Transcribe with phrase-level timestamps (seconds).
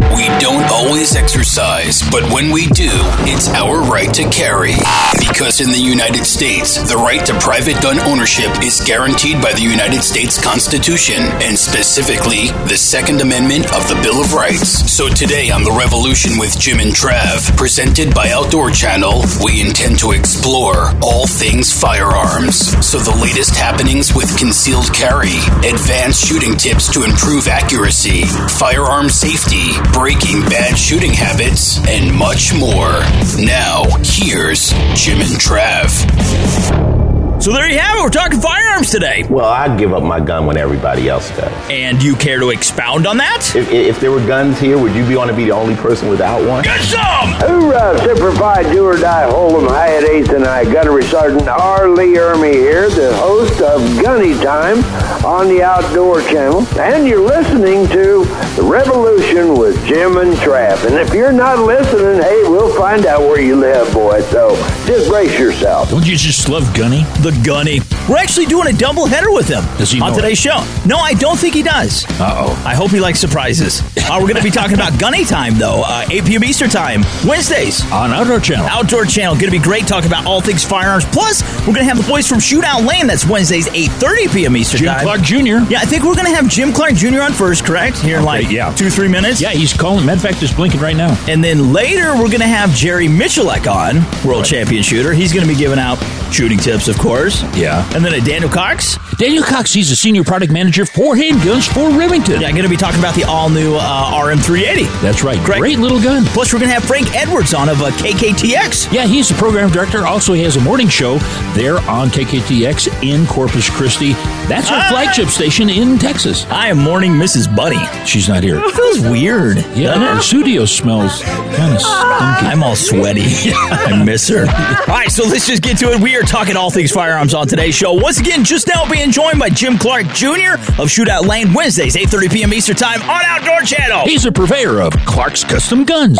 [0.00, 2.90] We don't always exercise, but when we do,
[3.28, 4.74] it's our right to carry.
[5.20, 9.62] Because in the United States, the right to private gun ownership is guaranteed by the
[9.62, 14.92] United States Constitution, and specifically the Second Amendment of the Bill of Rights.
[14.92, 20.00] So today on The Revolution with Jim and Trav, presented by Outdoor Channel, we intend
[20.00, 22.72] to explore all things firearms.
[22.84, 28.24] So the latest happenings with concealed carry, advanced shooting tips to improve accuracy,
[28.58, 33.00] firearm safety, breaking bad shooting habits, and much more.
[33.38, 37.09] Now, here's Jim and Trav.
[37.40, 38.02] So there you have it.
[38.02, 39.24] We're talking firearms today.
[39.30, 41.50] Well, I give up my gun when everybody else does.
[41.70, 43.56] And you care to expound on that?
[43.56, 46.10] If, if there were guns here, would you be want to be the only person
[46.10, 46.64] without one?
[46.64, 47.32] Get some!
[47.40, 50.70] Hoorah, Semper Fi, do or die, Hold'em, Hyatt, Eighth, and I.
[50.70, 51.88] Gunnery Sergeant R.
[51.88, 54.84] Lee Ermey here, the host of Gunny Time
[55.24, 56.66] on the Outdoor Channel.
[56.78, 58.24] And you're listening to
[58.56, 60.84] The Revolution with Jim and Trav.
[60.86, 64.20] And if you're not listening, hey, we'll find out where you live, boy.
[64.24, 65.88] So just brace yourself.
[65.88, 67.04] Don't you just love Gunny?
[67.22, 67.80] The Gunny.
[68.08, 70.64] We're actually doing a double header with him Does he on today's show.
[70.86, 72.04] No, I don't think he does.
[72.20, 72.62] Uh oh.
[72.66, 73.82] I hope he likes surprises.
[74.10, 76.42] Uh, we're going to be talking about Gunny Time, though, uh, 8 p.m.
[76.42, 77.80] Eastern Time, Wednesdays.
[77.92, 78.66] On Outdoor Channel.
[78.66, 79.34] Outdoor Channel.
[79.34, 81.04] Going to be great talking about all things firearms.
[81.04, 83.06] Plus, we're going to have the boys from Shootout Lane.
[83.06, 84.56] That's Wednesdays, 8.30 p.m.
[84.56, 84.86] Eastern time.
[84.86, 85.04] Jim Time.
[85.04, 85.72] Clark Jr.
[85.72, 87.20] Yeah, I think we're going to have Jim Clark Jr.
[87.22, 87.98] on first, correct?
[87.98, 88.74] Here in like yeah.
[88.74, 89.40] two, three minutes.
[89.40, 90.04] Yeah, he's calling.
[90.04, 91.16] Matter of fact, it's blinking right now.
[91.28, 95.12] And then later, we're going to have Jerry Miculek on, world champion shooter.
[95.12, 95.98] He's going to be giving out
[96.32, 97.42] shooting tips, of course.
[97.56, 97.88] Yeah.
[97.94, 98.98] And then a Daniel Cox.
[99.16, 102.40] Daniel Cox, he's a senior product manager for handguns for Remington.
[102.40, 105.02] Yeah, going to be talking about the all new uh, RM380.
[105.02, 105.38] That's right.
[105.44, 105.60] Correct.
[105.60, 106.24] Great little gun.
[106.26, 108.92] Plus, we're going to have Frank Edwards on of uh, KKTX.
[108.92, 110.06] Yeah, he's the program director.
[110.06, 111.18] Also, he has a morning show
[111.54, 114.12] there on KKTX in Corpus Christi.
[114.50, 116.44] That's our flagship station in Texas.
[116.46, 117.54] I am mourning Mrs.
[117.54, 117.78] Bunny.
[118.04, 118.58] She's not here.
[118.58, 119.58] It feels weird.
[119.76, 120.14] Yeah, doesn't it?
[120.16, 122.46] the studio smells kind of stinky.
[122.50, 123.22] I'm all sweaty.
[123.54, 124.40] I miss her.
[124.40, 126.00] All right, so let's just get to it.
[126.02, 127.92] We are talking all things firearms on today's show.
[127.92, 130.54] Once again, just now being joined by Jim Clark Jr.
[130.82, 132.52] of Shootout Lane Wednesdays, 8.30 p.m.
[132.52, 134.04] Eastern Time on Outdoor Channel.
[134.04, 136.18] He's a purveyor of Clark's Custom Guns.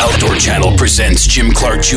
[0.00, 1.96] Outdoor Channel presents Jim Clark Jr.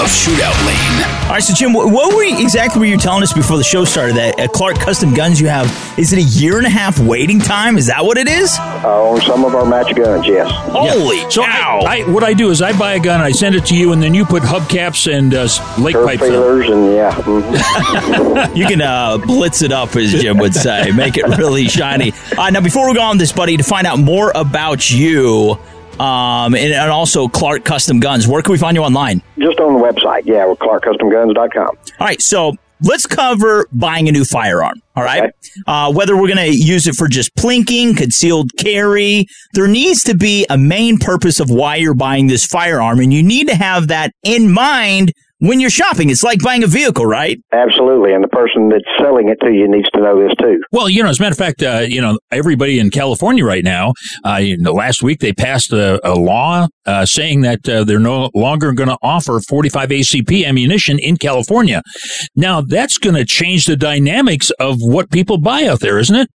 [0.00, 1.04] of Shootout Lane.
[1.24, 3.64] All right, so Jim, what, what were you, exactly were you telling us before the
[3.64, 4.16] show started?
[4.16, 5.66] That at Clark Custom Guns, you have
[5.98, 7.76] is it a year and a half waiting time?
[7.76, 8.56] Is that what it is?
[8.58, 10.48] Uh, on some of our match guns, yes.
[10.50, 11.80] Holy So cow!
[11.80, 13.92] I, I, what I do is I buy a gun, I send it to you,
[13.92, 15.46] and then you put hubcaps and uh,
[15.82, 16.62] lake Turf pipes on.
[16.62, 16.70] it.
[16.70, 17.12] and yeah.
[17.16, 18.56] mhm.
[18.56, 22.12] You can uh, blitz it up, as Jim would say, make it really shiny.
[22.38, 25.58] Uh, now, before we go on this, buddy, to find out more about you
[26.02, 29.22] um, and, and also Clark Custom Guns, where can we find you online?
[29.38, 31.66] Just on the website, yeah, with ClarkCustomGuns.com.
[32.00, 34.82] All right, so let's cover buying a new firearm.
[34.96, 35.32] All right, Okay.
[35.66, 40.16] uh, whether we're going to use it for just plinking, concealed carry, there needs to
[40.16, 43.88] be a main purpose of why you're buying this firearm, and you need to have
[43.88, 46.08] that in mind when you're shopping.
[46.08, 47.38] It's like buying a vehicle, right?
[47.52, 50.60] Absolutely, and the person that's selling it to you needs to know this too.
[50.70, 53.64] Well, you know, as a matter of fact, uh, you know, everybody in California right
[53.64, 53.92] now,
[54.24, 57.98] uh, you know, last week they passed a, a law uh, saying that uh, they're
[57.98, 61.82] no longer going to offer 45 ACP ammunition in California.
[62.36, 66.28] Now, that's going to change the dynamics of what people buy out there, isn't it?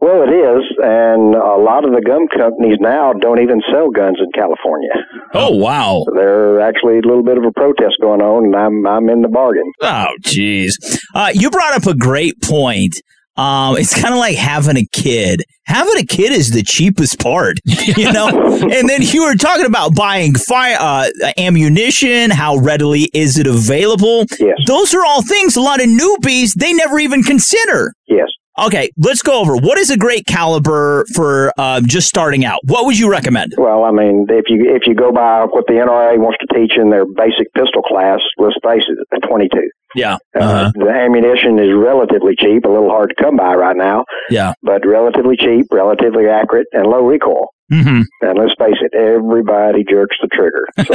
[0.00, 4.18] Well, it is, and a lot of the gun companies now don't even sell guns
[4.20, 4.90] in California.
[5.34, 6.04] Oh wow!
[6.14, 9.28] There's actually a little bit of a protest going on, and I'm I'm in the
[9.28, 9.70] bargain.
[9.82, 10.74] Oh, jeez.
[11.14, 12.94] Uh, you brought up a great point.
[13.36, 15.44] Um, it's kind of like having a kid.
[15.66, 18.28] Having a kid is the cheapest part, you know.
[18.72, 21.08] and then you were talking about buying fire uh,
[21.38, 22.30] ammunition.
[22.30, 24.26] How readily is it available?
[24.38, 24.58] Yes.
[24.66, 27.92] Those are all things a lot of newbies they never even consider.
[28.08, 28.28] Yes.
[28.66, 32.60] Okay, let's go over what is a great caliber for um, just starting out.
[32.64, 33.54] What would you recommend?
[33.56, 36.76] Well, I mean, if you if you go by what the NRA wants to teach
[36.76, 39.70] in their basic pistol class, let's face it, a 22.
[39.94, 44.04] Yeah, Uh, the ammunition is relatively cheap, a little hard to come by right now,
[44.30, 44.52] yeah.
[44.62, 47.48] but relatively cheap, relatively accurate, and low recoil.
[47.72, 48.02] Mm-hmm.
[48.22, 50.66] And let's face it, everybody jerks the trigger.
[50.86, 50.94] So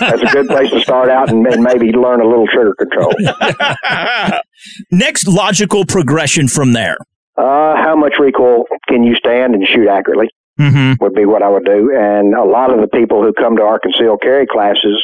[0.00, 3.12] that's a good place to start out and, and maybe learn a little trigger control.
[4.90, 6.96] Next logical progression from there.
[7.36, 10.28] Uh, how much recoil can you stand and shoot accurately?
[10.58, 11.02] Mm-hmm.
[11.02, 11.90] would be what I would do.
[11.98, 15.02] And a lot of the people who come to our concealed carry classes,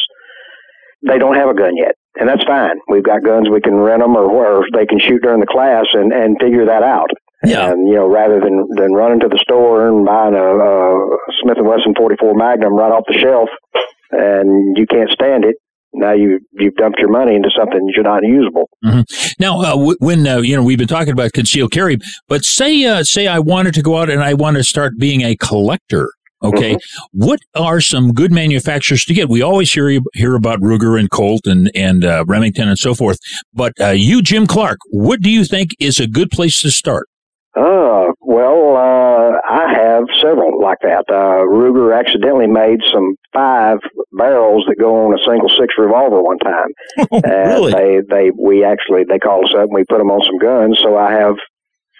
[1.07, 2.77] they don't have a gun yet, and that's fine.
[2.89, 5.87] We've got guns we can rent them, or, or they can shoot during the class
[5.93, 7.11] and and figure that out.
[7.43, 7.71] Yeah.
[7.71, 11.57] And you know, rather than than running to the store and buying a, a Smith
[11.59, 13.49] and Wesson 44 Magnum right off the shelf,
[14.11, 15.57] and you can't stand it.
[15.93, 18.69] Now you you've dumped your money into something you're not usable.
[19.41, 21.99] Now, uh, w- when uh, you know we've been talking about concealed carry,
[22.29, 25.23] but say uh, say I wanted to go out and I want to start being
[25.23, 26.11] a collector.
[26.43, 26.77] Okay,
[27.13, 29.29] what are some good manufacturers to get?
[29.29, 33.19] We always hear hear about Ruger and Colt and and uh, Remington and so forth.
[33.53, 37.07] But uh, you, Jim Clark, what do you think is a good place to start?
[37.57, 41.05] Oh, well, uh, I have several like that.
[41.09, 43.79] Uh, Ruger accidentally made some five
[44.13, 46.69] barrels that go on a single six revolver one time.
[47.11, 47.73] and really?
[47.73, 50.79] they, they, we actually, they called us up and we put them on some guns.
[50.81, 51.35] So I have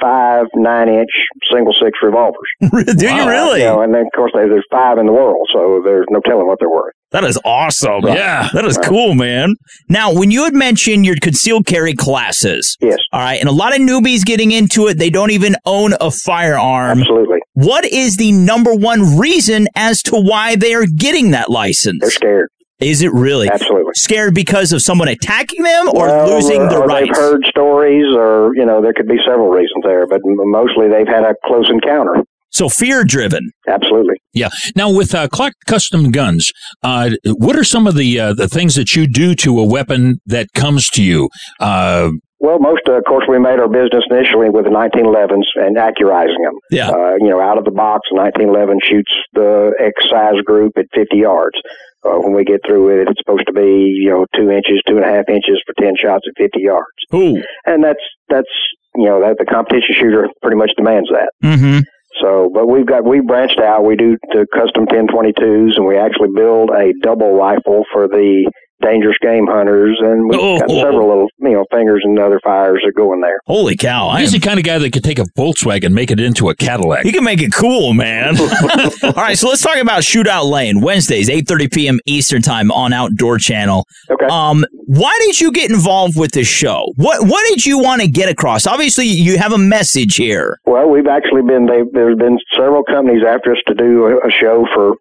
[0.01, 1.11] five nine inch
[1.53, 2.49] single six revolvers.
[2.61, 3.61] do you really?
[3.61, 6.21] You know, and then of course they, there's five in the world, so there's no
[6.27, 6.95] telling what they're worth.
[7.13, 8.03] That is awesome.
[8.05, 8.49] Yeah.
[8.53, 9.55] That is cool, man.
[9.89, 13.75] Now, when you had mentioned your concealed carry classes, Yes, all right, and a lot
[13.75, 17.01] of newbies getting into it, they don't even own a firearm.
[17.01, 17.39] absolutely.
[17.55, 21.99] What is the number one reason as to why they are getting that license?
[22.01, 22.51] They're scared.
[22.81, 23.49] Is it really?
[23.49, 23.93] Absolutely.
[23.95, 27.09] Scared because of someone attacking them or Well, losing or, the or rights?
[27.09, 31.07] They've heard stories, or you know, there could be several reasons there, but mostly they've
[31.09, 32.23] had a close encounter.
[32.53, 33.51] So fear driven.
[33.69, 34.17] Absolutely.
[34.33, 34.49] Yeah.
[34.75, 36.51] Now, with uh, Clark Custom Guns,
[36.83, 40.19] uh, what are some of the uh, the things that you do to a weapon
[40.27, 41.29] that comes to you?
[41.61, 42.11] Uh,
[42.41, 46.43] Well, most, uh, of course, we made our business initially with the 1911s and accurizing
[46.43, 46.57] them.
[46.73, 46.89] Yeah.
[46.91, 51.19] Uh, you know, out of the box, 1911 shoots the X size group at 50
[51.19, 51.57] yards.
[52.03, 54.81] Uh, when we get through with it, it's supposed to be, you know, two inches,
[54.89, 56.97] two and a half inches for 10 shots at 50 yards.
[57.15, 57.37] Ooh.
[57.67, 58.49] And that's, that's,
[58.95, 61.29] you know, that the competition shooter pretty much demands that.
[61.45, 61.81] Mm-hmm.
[62.21, 63.85] So, but we've got, we branched out.
[63.85, 68.51] We do the custom 1022s and we actually build a double rifle for the
[68.83, 69.97] dangerous game hunters.
[70.01, 70.81] And we've got Oh.
[70.83, 73.39] several little, you know, fingers and other fires that go in there.
[73.47, 74.09] Holy cow.
[74.09, 76.21] I he's am- the kind of guy that could take a Volkswagen and make it
[76.21, 77.05] into a Cadillac.
[77.05, 78.37] You can make it cool, man.
[79.03, 81.99] All right, so let's talk about Shootout Lane Wednesdays, eight thirty p.m.
[82.07, 83.85] Eastern time on Outdoor Channel.
[84.11, 84.27] Okay.
[84.27, 86.85] Um, why did you get involved with this show?
[86.97, 88.67] What What did you want to get across?
[88.67, 90.59] Obviously, you have a message here.
[90.67, 94.31] Well, we've actually been, they, there's been several companies after us to do a, a
[94.31, 94.95] show for,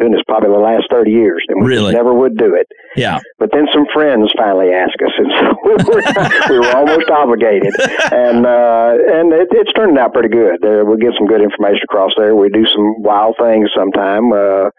[0.00, 1.44] goodness, probably the last 30 years.
[1.48, 1.92] And we Really?
[1.92, 2.66] never would do it.
[2.96, 3.20] Yeah.
[3.38, 6.02] But then some friends finally asked us, and so we were,
[6.48, 7.70] we were almost obligated.
[8.10, 10.58] And uh, and it, it's turned out pretty good.
[10.62, 12.34] There, we get some good information across there.
[12.34, 14.32] We do some wild things sometime.
[14.32, 14.70] Uh,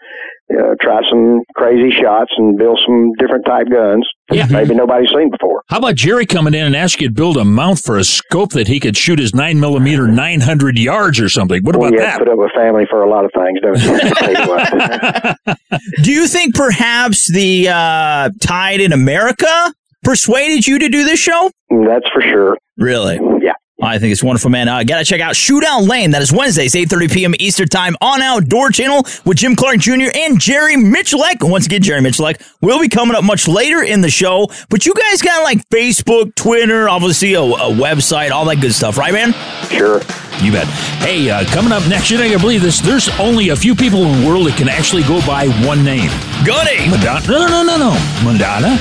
[0.60, 4.08] uh, try some crazy shots and build some different type guns.
[4.32, 4.48] Yeah.
[4.50, 5.62] Maybe nobody's seen before.
[5.68, 8.52] How about Jerry coming in and asking you to build a mount for a scope
[8.52, 11.64] that he could shoot his nine millimeter nine hundred yards or something?
[11.64, 12.18] What Well, about you that?
[12.20, 13.94] to put up with family for a lot of things, don't you?
[13.94, 15.60] I'll tell you what.
[16.04, 21.52] Do you think perhaps the uh, Tide in America persuaded you to do this show?
[21.70, 22.58] That's for sure.
[22.78, 23.20] Really?
[23.44, 23.54] Yeah.
[23.82, 24.68] I think it's wonderful, man.
[24.68, 26.12] Uh, gotta check out Shootout Lane.
[26.12, 27.34] That is Wednesdays, 8.30 p.m.
[27.40, 30.12] Eastern Time on Outdoor Channel with Jim Clark Jr.
[30.14, 31.38] and Jerry Miculek.
[31.42, 34.48] Once again, Jerry Miculek will be coming up much later in the show.
[34.70, 38.98] But you guys got like Facebook, Twitter, obviously a, a website, all that good stuff,
[38.98, 39.34] right, man?
[39.70, 40.00] Sure.
[40.42, 40.68] You bet.
[41.02, 42.80] Hey, uh, coming up next, you're not to believe this.
[42.80, 46.10] There's only a few people in the world that can actually go by one name.
[46.46, 46.90] Gunny!
[46.90, 47.28] Madonna.
[47.28, 48.32] No, no, no, no, no.
[48.32, 48.78] Madonna,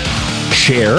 [0.52, 0.98] Cher,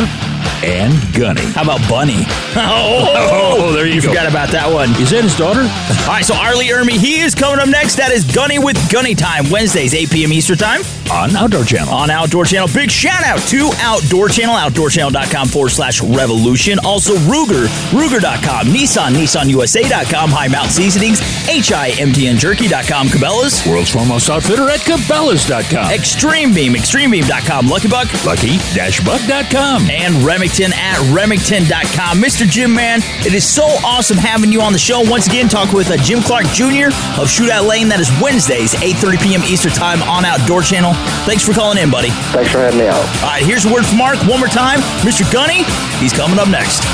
[0.64, 1.42] and Gunny.
[1.54, 2.24] How about Bunny?
[2.56, 3.08] Oh,
[3.62, 4.10] Oh, there you go.
[4.10, 4.90] Forgot about that one.
[5.02, 5.62] Is that his daughter?
[6.08, 6.56] All right, so R.
[6.56, 7.96] Lee Ermey, he is coming up next.
[7.96, 10.34] That is Gunny with Gunny Time, Wednesdays, 8 p.m.
[10.34, 10.82] Eastern Time.
[11.12, 11.94] On Outdoor Channel.
[11.94, 12.70] on Outdoor Channel.
[12.74, 16.80] Big shout out to Outdoor Channel, outdoorchannel.com forward slash revolution.
[16.86, 25.92] Also Ruger, Ruger.com, Nissan, NissanUSA.com, High Mount Seasonings, HIMTNJerky.com, Cabela's, World's foremost outfitter at Cabela's.com.
[25.92, 29.41] Extreme Beam, ExtremeBeam.com, Lucky Buck, Lucky-Buck.com.
[29.42, 32.22] and Remington at Remington.com.
[32.22, 32.46] Mr.
[32.48, 35.02] Jim Man, it is so awesome having you on the show.
[35.02, 36.94] Once again, talk with uh, Jim Clark Jr.
[37.18, 37.90] of Shootout Lane.
[37.90, 39.42] That is Wednesdays, 8.30 p.m.
[39.44, 40.94] Eastern Time on Outdoor Channel.
[41.26, 42.10] Thanks for calling in, buddy.
[42.32, 43.02] Thanks for having me out.
[43.24, 44.80] All right, here's a word from Mark one more time.
[45.02, 45.26] Mr.
[45.34, 45.64] Gunny,
[45.98, 46.86] he's coming up next.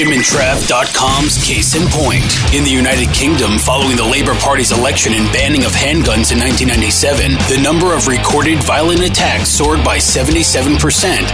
[0.00, 2.24] JimandTrav.com's case in point.
[2.54, 7.32] In the United Kingdom, following the Labour Party's election and banning of handguns in 1997,
[7.52, 10.80] the number of recorded violent attacks soared by 77%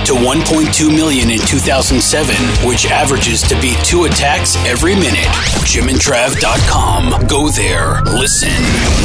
[0.07, 2.35] to 1.2 million in 2007,
[2.67, 5.31] which averages to be two attacks every minute.
[5.63, 7.29] JimandTrav.com.
[7.29, 8.51] Go there, listen,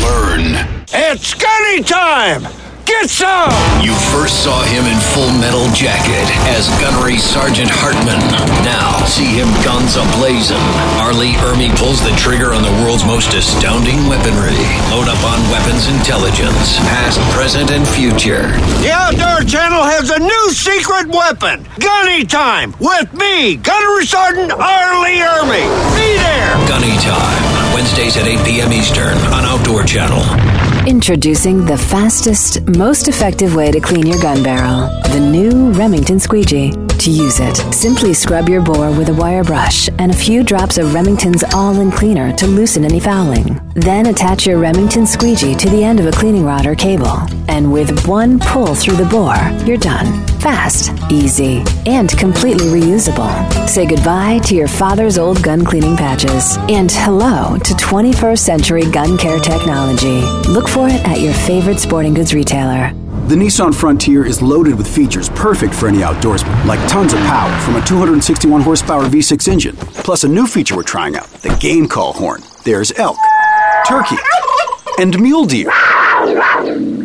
[0.01, 0.57] learn.
[0.89, 2.60] It's Gunny time!
[2.85, 3.51] Get some!
[3.83, 8.21] You first saw him in Full Metal Jacket as Gunnery Sergeant Hartman.
[8.65, 10.61] Now, see him guns ablazing.
[11.01, 11.13] R.
[11.13, 14.57] Lee Ermey pulls the trigger on the world's most astounding weaponry.
[14.93, 18.49] Load up on weapons intelligence, past, present, and future.
[18.81, 21.65] The Outdoor Channel has a new secret weapon.
[21.79, 24.89] Gunny time with me, Gunnery Sergeant R.
[25.03, 25.65] Lee Ermey.
[25.93, 26.53] Be there!
[26.67, 28.73] Gunny Time, Wednesdays at 8 p.m.
[28.73, 30.50] Eastern on Outdoor Channel.
[30.87, 36.71] Introducing the fastest, most effective way to clean your gun barrel the new Remington Squeegee.
[37.01, 40.77] To use it, simply scrub your bore with a wire brush and a few drops
[40.77, 43.59] of Remington's All In Cleaner to loosen any fouling.
[43.73, 47.17] Then attach your Remington Squeegee to the end of a cleaning rod or cable.
[47.47, 49.33] And with one pull through the bore,
[49.65, 50.23] you're done.
[50.41, 53.67] Fast, easy, and completely reusable.
[53.67, 59.17] Say goodbye to your father's old gun cleaning patches and hello to 21st century gun
[59.17, 60.21] care technology.
[60.47, 62.93] Look for it at your favorite sporting goods retailer.
[63.31, 67.57] The Nissan Frontier is loaded with features perfect for any outdoorsman, like tons of power
[67.61, 69.77] from a 261 horsepower V6 engine.
[69.77, 72.41] Plus, a new feature we're trying out the game call horn.
[72.65, 73.15] There's elk,
[73.87, 74.17] turkey,
[74.99, 75.71] and mule deer.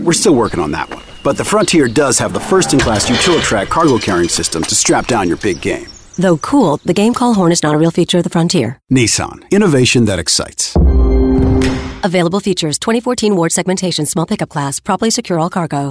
[0.03, 1.05] We're still working on that one.
[1.23, 5.07] But the Frontier does have the first in class Utilitrack cargo carrying system to strap
[5.07, 5.87] down your big game.
[6.17, 8.81] Though cool, the game call horn is not a real feature of the Frontier.
[8.93, 10.77] Nissan, innovation that excites.
[12.07, 15.91] Available features 2014 Ward segmentation, small pickup class, properly secure all cargo.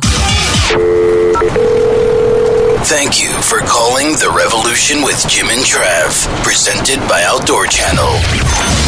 [2.86, 8.85] Thank you for calling The Revolution with Jim and Trav, presented by Outdoor Channel.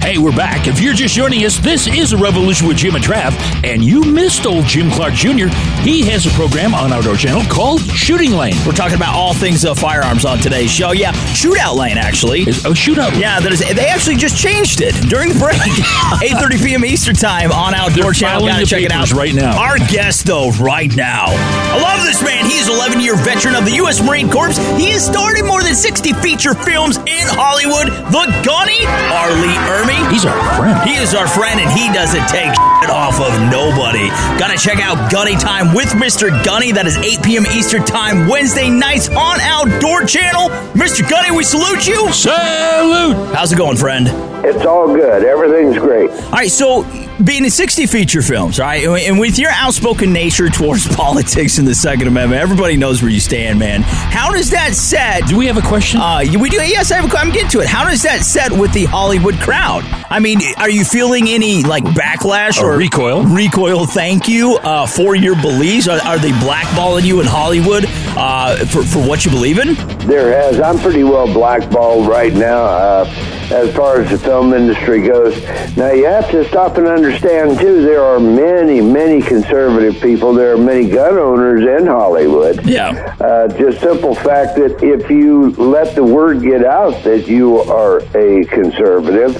[0.00, 0.66] Hey, we're back.
[0.66, 3.32] If you're just joining us, this is a Revolution with Jim and Trav,
[3.64, 5.46] and you missed old Jim Clark Jr.
[5.84, 8.54] He has a program on Outdoor Channel called Shooting Lane.
[8.66, 10.92] We're talking about all things uh, firearms on today's show.
[10.92, 12.40] Yeah, Shootout Lane, actually.
[12.48, 13.20] Is, oh, Shootout Lane.
[13.20, 15.56] Yeah, that is, they actually just changed it during the break.
[15.60, 16.84] 8.30 p.m.
[16.84, 18.46] Eastern Time on Outdoor They're Channel.
[18.48, 19.12] Gotta check it out.
[19.12, 19.60] right now.
[19.60, 21.26] Our guest, though, right now.
[21.28, 22.46] I love this man.
[22.46, 24.02] He's an 11-year veteran of the U.S.
[24.02, 24.48] Marine Corps.
[24.76, 27.88] He has starred in more than 60 feature films in Hollywood.
[28.10, 29.30] The Gunny, R.
[29.38, 29.58] Lee
[29.90, 30.12] Ermey.
[30.12, 30.88] He's our friend.
[30.88, 32.48] He is our friend, and he doesn't take
[32.80, 34.08] shit off of nobody.
[34.38, 36.30] Gotta check out Gunny Time with Mr.
[36.44, 36.72] Gunny.
[36.72, 37.46] That is 8 p.m.
[37.46, 40.48] Eastern Time, Wednesday nights on Outdoor Channel.
[40.74, 41.08] Mr.
[41.08, 42.12] Gunny, we salute you.
[42.12, 43.34] Salute.
[43.34, 44.08] How's it going, friend?
[44.44, 45.24] It's all good.
[45.24, 46.10] Everything's great.
[46.10, 46.82] All right, so
[47.24, 48.84] being in 60 feature films, right?
[48.84, 53.20] and with your outspoken nature towards politics and the Second Amendment, everybody knows where you
[53.20, 53.82] stand, man.
[53.82, 55.26] How does that set?
[55.26, 56.00] Do we have a question?
[56.00, 56.56] Uh, we do.
[56.56, 57.66] Yes, I have a, I'm getting to it.
[57.68, 59.84] How does that set with the Hollywood crowd?
[60.10, 63.24] I mean, are you feeling any like backlash Or or recoil.
[63.24, 63.86] Recoil.
[63.86, 65.88] Thank you uh, for your beliefs.
[65.88, 67.84] Are, are they blackballing you in Hollywood
[68.16, 69.74] uh, for for what you believe in?
[70.06, 70.60] There has.
[70.60, 75.40] I'm pretty well blackballed right now uh, as far as the film industry goes.
[75.76, 80.32] Now, you have to stop and understand, too, there are many, many conservative people.
[80.32, 82.64] There are many gun owners in Hollywood.
[82.66, 83.16] Yeah.
[83.20, 88.00] Uh, just simple fact that if you let the word get out that you are
[88.16, 89.36] a conservative,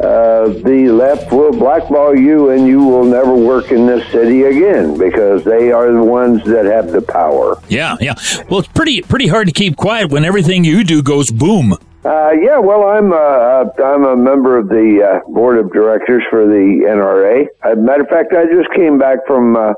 [0.00, 4.96] uh, the left will blackball you and you will never work in this city again
[4.96, 7.60] because they are the ones that have the power.
[7.68, 8.14] yeah, yeah.
[8.48, 11.74] Well, it's pretty pretty hard to keep quiet when everything you do goes boom.
[12.02, 16.46] Uh, yeah, well, I'm uh, I'm a member of the uh, board of directors for
[16.46, 17.44] the NRA.
[17.62, 19.74] As a matter of fact, I just came back from uh,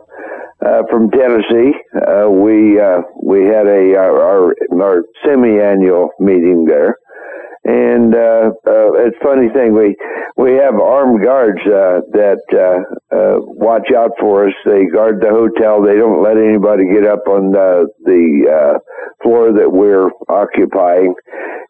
[0.64, 1.72] uh, from Tennessee.
[1.96, 6.98] Uh, we uh, we had a our our semi-annual meeting there,
[7.64, 9.94] and uh, uh, it's a funny thing we
[10.36, 12.82] we have armed guards uh, that uh,
[13.14, 14.54] uh, watch out for us.
[14.64, 15.82] They guard the hotel.
[15.82, 18.78] They don't let anybody get up on the the uh,
[19.22, 21.14] floor that we're occupying.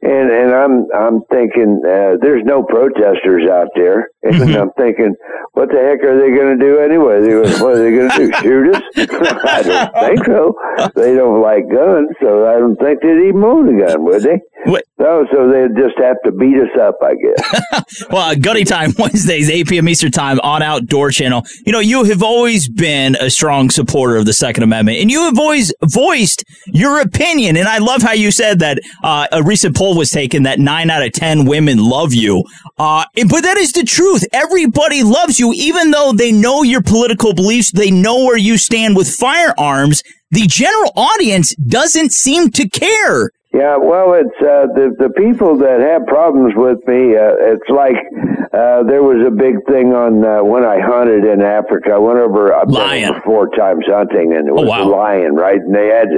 [0.00, 5.14] And and I'm I'm thinking uh, there's no protesters out there, and I'm thinking,
[5.52, 7.20] what the heck are they going to do anyway?
[7.20, 8.32] They, what are they going to do?
[8.40, 8.82] Shoot us?
[9.44, 10.54] I don't think so.
[10.96, 14.40] They don't like guns, so I don't think they'd even own a gun, would they?
[14.64, 14.84] What?
[14.98, 18.06] No, so they'd just have to beat us up, I guess.
[18.10, 19.88] Well, Gunny Time Wednesdays, 8 p.m.
[19.88, 21.42] Eastern Time on Outdoor Channel.
[21.66, 25.22] You know, you have always been a strong supporter of the Second Amendment, and you
[25.22, 27.56] have always voiced your opinion.
[27.56, 30.90] And I love how you said that uh, a recent poll was taken that nine
[30.90, 32.44] out of ten women love you.
[32.78, 34.24] Uh, and- but that is the truth.
[34.32, 37.72] Everybody loves you, even though they know your political beliefs.
[37.72, 40.02] They know where you stand with firearms.
[40.30, 43.30] The general audience doesn't seem to care.
[43.52, 47.12] Yeah, well, it's uh, the the people that have problems with me.
[47.12, 48.00] Uh, it's like
[48.48, 51.92] uh, there was a big thing on uh, when I hunted in Africa.
[51.92, 53.10] I went over I've Lion.
[53.12, 54.84] over four times hunting, and it was Oh, wow.
[54.84, 55.60] a lion, right?
[55.60, 56.08] And they had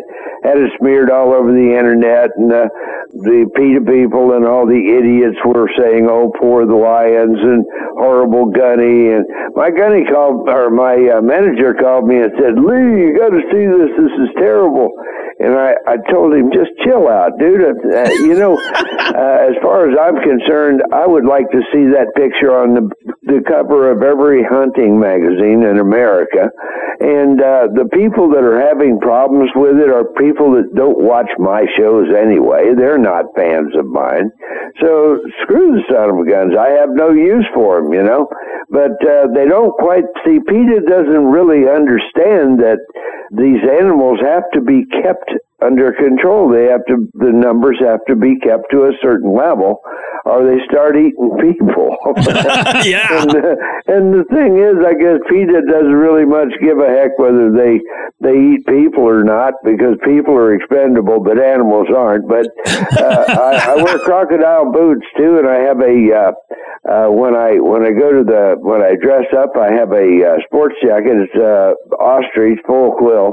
[0.47, 2.69] had it smeared all over the internet, and uh,
[3.27, 7.67] the PETA people and all the idiots were saying, "Oh, poor the lions and
[7.99, 9.27] horrible Gunny." And
[9.59, 13.43] my Gunny called, or my uh, manager called me and said, "Lee, you got to
[13.51, 13.91] see this.
[13.99, 14.95] This is terrible."
[15.41, 17.63] And I, I told him, just chill out, dude.
[17.63, 22.13] Uh, you know, uh, as far as I'm concerned, I would like to see that
[22.17, 22.85] picture on the,
[23.23, 26.51] the cover of every hunting magazine in America.
[27.01, 31.29] And uh, the people that are having problems with it are people that don't watch
[31.39, 32.71] my shows anyway.
[32.77, 34.31] They're not fans of mine.
[34.81, 36.55] So screw the son of a guns.
[36.55, 38.31] I have no use for them, you know.
[38.71, 40.39] But uh, they don't quite see.
[40.39, 42.79] PETA doesn't really understand that
[43.35, 46.53] these animals have to be kept under control.
[46.53, 49.81] They have to, the numbers have to be kept to a certain level,
[50.25, 51.97] or they start eating people.
[52.85, 53.09] yeah.
[53.09, 53.33] And,
[53.89, 57.81] and the thing is, I guess PETA doesn't really much give a heck whether they
[58.21, 62.29] they eat people or not, because people are expendable, but animals aren't.
[62.29, 62.47] But
[62.97, 66.33] uh, I, I wear crocodile boots too, and I have a uh,
[66.85, 70.09] uh, when I when I go to the when I dress up, I have a
[70.21, 71.17] uh, sports jacket.
[71.17, 73.33] It's uh, ostrich full quill,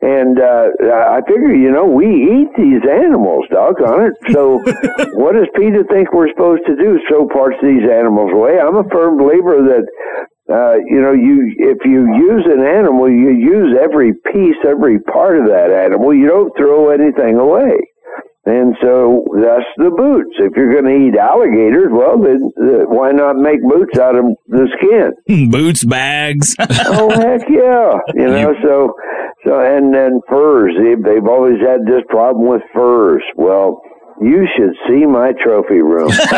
[0.00, 4.16] and uh, I figure you know we eat these animals, doggone it.
[4.32, 4.58] So
[5.14, 6.98] what does PETA think we're supposed to do?
[7.08, 8.58] Throw parts of these animals away?
[8.58, 9.86] I'm a firm believer that.
[10.50, 15.38] Uh, you know, you if you use an animal, you use every piece, every part
[15.38, 16.12] of that animal.
[16.12, 17.78] You don't throw anything away.
[18.50, 20.34] And so that's the boots.
[20.42, 24.24] If you're going to eat alligators, well, then uh, why not make boots out of
[24.48, 25.14] the skin?
[25.50, 26.56] Boots, bags.
[26.60, 27.94] oh heck yeah!
[28.12, 28.94] You know, so
[29.46, 30.74] so and then furs.
[30.74, 33.22] They, they've always had this problem with furs.
[33.36, 33.82] Well,
[34.20, 36.10] you should see my trophy room.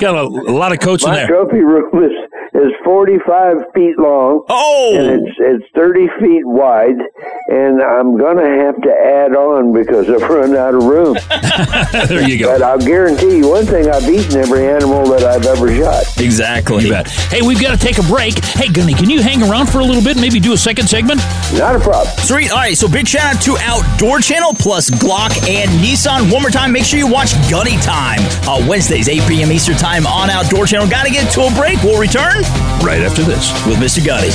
[0.00, 1.28] Got a, a lot of coats in my there.
[1.28, 2.12] trophy room is
[2.54, 4.44] is 45 feet long.
[4.48, 4.94] Oh!
[4.94, 7.00] And it's, it's 30 feet wide.
[7.48, 11.16] And I'm going to have to add on because I've run out of room.
[12.08, 12.52] there you go.
[12.52, 16.04] But I'll guarantee you one thing I've eaten every animal that I've ever shot.
[16.18, 16.84] Exactly.
[16.84, 17.08] You bet.
[17.08, 18.38] Hey, we've got to take a break.
[18.44, 20.88] Hey, Gunny, can you hang around for a little bit and maybe do a second
[20.88, 21.20] segment?
[21.54, 22.14] Not a problem.
[22.18, 22.50] Sweet.
[22.50, 22.76] All right.
[22.76, 26.32] So big shout out to Outdoor Channel plus Glock and Nissan.
[26.32, 29.52] One more time, make sure you watch Gunny Time uh, Wednesdays, 8 p.m.
[29.52, 30.88] Eastern Time on Outdoor Channel.
[30.88, 31.82] Got to get to a break.
[31.82, 32.42] We'll return
[32.82, 34.04] right after this with Mr.
[34.04, 34.30] Gunny.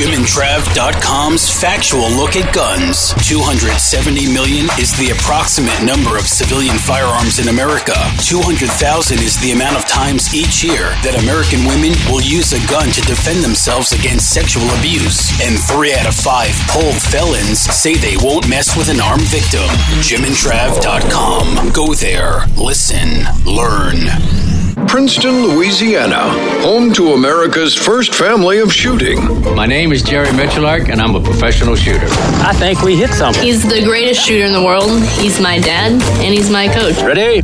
[0.00, 3.12] JimandTrav.com's factual look at guns.
[3.28, 7.92] 270 million is the approximate number of civilian firearms in America.
[8.24, 12.88] 200,000 is the amount of times each year that American women will use a gun
[12.96, 15.36] to defend themselves against sexual abuse.
[15.44, 19.68] And three out of five polled felons say they won't mess with an armed victim.
[20.00, 21.76] JimandTrav.com.
[21.76, 24.49] Go there, listen, learn.
[24.90, 26.18] Princeton, Louisiana,
[26.62, 29.20] home to America's first family of shooting.
[29.54, 32.08] My name is Jerry Miculek, and I'm a professional shooter.
[32.42, 33.40] I think we hit something.
[33.40, 34.90] He's the greatest shooter in the world.
[35.10, 36.96] He's my dad, and he's my coach.
[37.02, 37.42] Ready?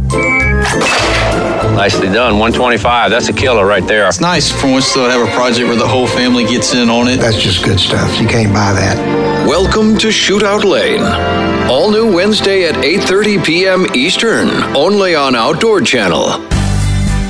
[1.76, 2.40] Nicely done.
[2.40, 3.12] 125.
[3.12, 4.08] That's a killer right there.
[4.08, 7.06] It's nice for once to have a project where the whole family gets in on
[7.06, 7.18] it.
[7.18, 8.20] That's just good stuff.
[8.20, 9.46] You can't buy that.
[9.46, 11.04] Welcome to Shootout Lane.
[11.70, 13.86] All new Wednesday at 8:30 p.m.
[13.94, 16.55] Eastern, only on Outdoor Channel.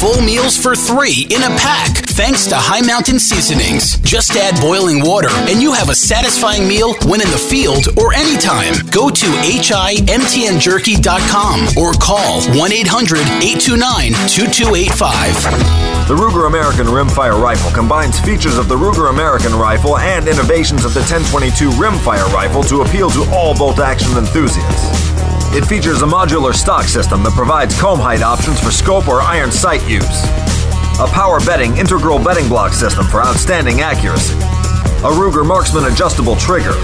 [0.00, 3.96] Full meals for three in a pack, thanks to High Mountain Seasonings.
[4.00, 8.12] Just add boiling water, and you have a satisfying meal when in the field or
[8.12, 8.74] anytime.
[8.92, 16.12] Go to HIMTNJerky.com or call 1 800 829 2285.
[16.12, 20.92] The Ruger American Rimfire Rifle combines features of the Ruger American Rifle and innovations of
[20.92, 24.92] the 1022 Rimfire Rifle to appeal to all bolt action enthusiasts.
[25.56, 29.50] It features a modular stock system that provides comb height options for scope or iron
[29.50, 30.04] sight use,
[31.00, 34.34] a power bedding integral bedding block system for outstanding accuracy,
[35.00, 36.76] a Ruger Marksman adjustable trigger,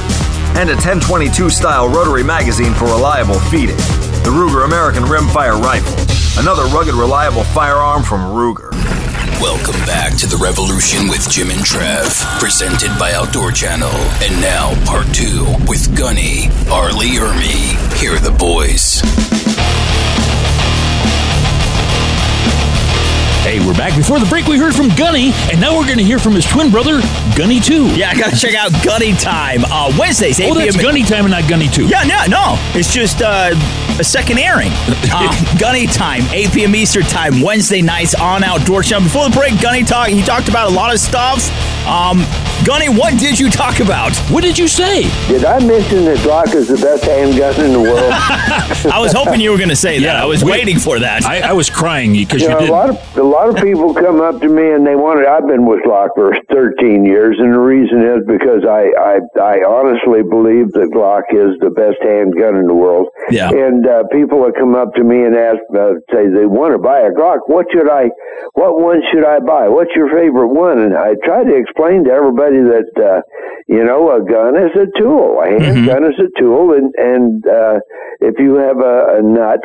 [0.56, 3.76] and a 1022 style rotary magazine for reliable feeding.
[4.24, 5.92] The Ruger American Rimfire Rifle,
[6.40, 8.72] another rugged, reliable firearm from Ruger.
[9.42, 12.06] Welcome back to the Revolution with Jim and Trav,
[12.38, 13.90] presented by Outdoor Channel.
[14.22, 16.92] And now, part two with Gunny, R.
[16.92, 17.74] Lee Ermey.
[17.98, 19.00] Here are the boys.
[23.42, 23.96] Hey, we're back.
[23.96, 26.46] Before the break, we heard from Gunny, and now we're going to hear from his
[26.46, 27.00] twin brother,
[27.36, 27.96] Gunny 2.
[27.98, 29.64] Yeah, I got to check out Gunny Time.
[29.66, 30.86] Uh, Wednesdays, 8 Oh, that's p.m.
[30.86, 31.88] Gunny Time and not Gunny 2.
[31.88, 32.54] Yeah, no, no.
[32.78, 33.50] It's just uh,
[33.98, 34.70] a second airing.
[35.12, 36.74] Uh, Gunny Time, 8 p.m.
[36.74, 39.04] Eastern Time, Wednesday nights on Outdoor Channel.
[39.04, 40.08] Before the break, Gunny talk.
[40.08, 41.48] He talked about a lot of stuff.
[41.86, 42.24] Um,
[42.64, 44.14] Gunny, what did you talk about?
[44.30, 45.02] What did you say?
[45.26, 48.12] Did I mention that Glock is the best handgun in the world?
[48.94, 50.14] I was hoping you were going to say that.
[50.14, 51.24] I was we- waiting for that.
[51.26, 52.68] I, I was crying because You you, know, did.
[52.68, 55.26] a lot of a lot of people come up to me and they want to.
[55.28, 59.54] I've been with Glock for 13 years, and the reason is because I I, I
[59.66, 63.08] honestly believe that Glock is the best handgun in the world.
[63.30, 63.50] Yeah.
[63.50, 66.78] And uh, people that come up to me and ask, uh, say they want to
[66.78, 67.42] buy a Glock.
[67.50, 68.06] What should I?
[68.54, 69.66] What one should I buy?
[69.66, 70.78] What's your favorite one?
[70.78, 73.20] And I try to explain to everybody that uh,
[73.68, 75.40] you know a gun is a tool.
[75.40, 77.80] A handgun is a tool, and and uh,
[78.20, 79.60] if you have a, a nut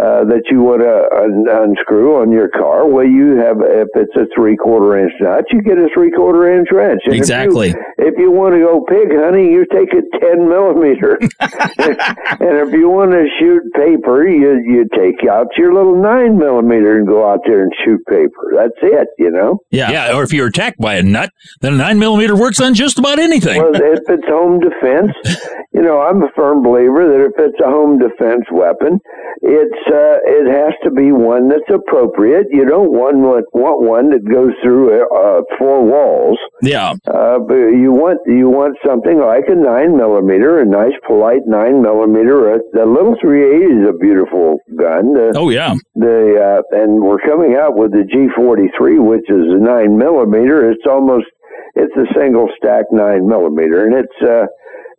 [0.00, 2.88] uh, that you want to un- unscrew on your car.
[2.88, 6.48] Well, you have if it's a three quarter inch nut, you get a three quarter
[6.58, 7.02] inch wrench.
[7.04, 7.74] And if you- Exactly.
[7.98, 11.18] If you, want to go pig hunting, you take a ten millimeter.
[11.40, 16.96] and if you want to shoot paper, you you take out your little nine millimeter
[16.96, 18.54] and go out there and shoot paper.
[18.56, 19.08] That's it.
[19.18, 19.58] You know.
[19.70, 20.16] Yeah, yeah.
[20.16, 23.18] Or if you're attacked by a nut, then a 9 millimeter works on just about
[23.18, 23.60] anything.
[23.62, 25.12] Well, if it's home defense,
[25.74, 29.00] you know, I'm a firm believer that if it's a home defense weapon,
[29.40, 32.46] it's uh, it has to be one that's appropriate.
[32.50, 36.38] You don't want want, want one that goes through uh, four walls.
[36.62, 36.92] yeah.
[37.08, 41.82] Uh, but you want you want something like a nine millimeter, a nice polite nine
[41.82, 42.60] millimeter.
[42.72, 45.14] The little 380 is a beautiful gun.
[45.14, 45.74] The, Oh, yeah.
[45.94, 50.70] the uh, and we're coming out with the G43, which is a nine millimeter.
[50.70, 51.26] It's almost
[51.74, 54.46] it's a single stack nine millimeter, and it's uh,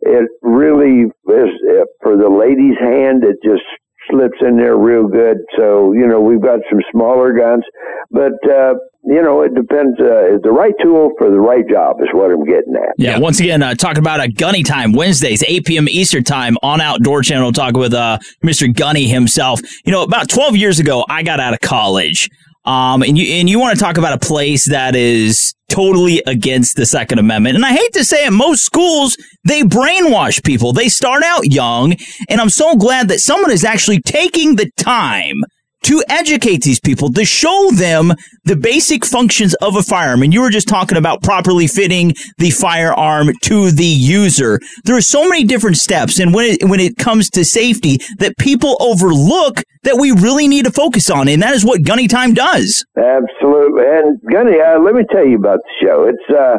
[0.04, 3.24] it really is uh, for the lady's hand.
[3.24, 3.64] It just
[4.10, 5.38] slips in there real good.
[5.56, 7.64] So you know we've got some smaller guns,
[8.10, 9.98] but uh, you know it depends.
[9.98, 12.94] Uh, the right tool for the right job is what I'm getting at.
[12.98, 15.88] Yeah, once again, uh, talking about a Gunny Time Wednesdays, 8 p.m.
[15.88, 17.52] Eastern Time on Outdoor Channel.
[17.52, 18.72] Talk with uh, Mr.
[18.74, 19.60] Gunny himself.
[19.84, 22.28] You know, about 12 years ago, I got out of college.
[22.64, 26.76] Um, and you and you want to talk about a place that is totally against
[26.76, 27.56] the Second Amendment.
[27.56, 30.72] And I hate to say it, most schools they brainwash people.
[30.72, 31.96] They start out young,
[32.28, 35.42] and I'm so glad that someone is actually taking the time
[35.84, 40.22] to educate these people, to show them the basic functions of a firearm.
[40.22, 44.60] And you were just talking about properly fitting the firearm to the user.
[44.84, 46.18] There are so many different steps.
[46.18, 50.64] And when it, when it comes to safety that people overlook that we really need
[50.64, 51.28] to focus on.
[51.28, 52.84] And that is what Gunny Time does.
[52.96, 53.84] Absolutely.
[53.86, 56.04] And Gunny, uh, let me tell you about the show.
[56.04, 56.58] It's uh,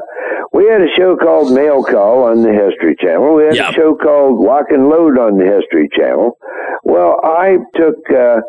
[0.54, 3.36] we had a show called Mail Call on the History Channel.
[3.36, 3.70] We had Yeah.
[3.70, 6.38] a show called Lock and Load on the History Channel.
[6.84, 8.42] Well, I took uh,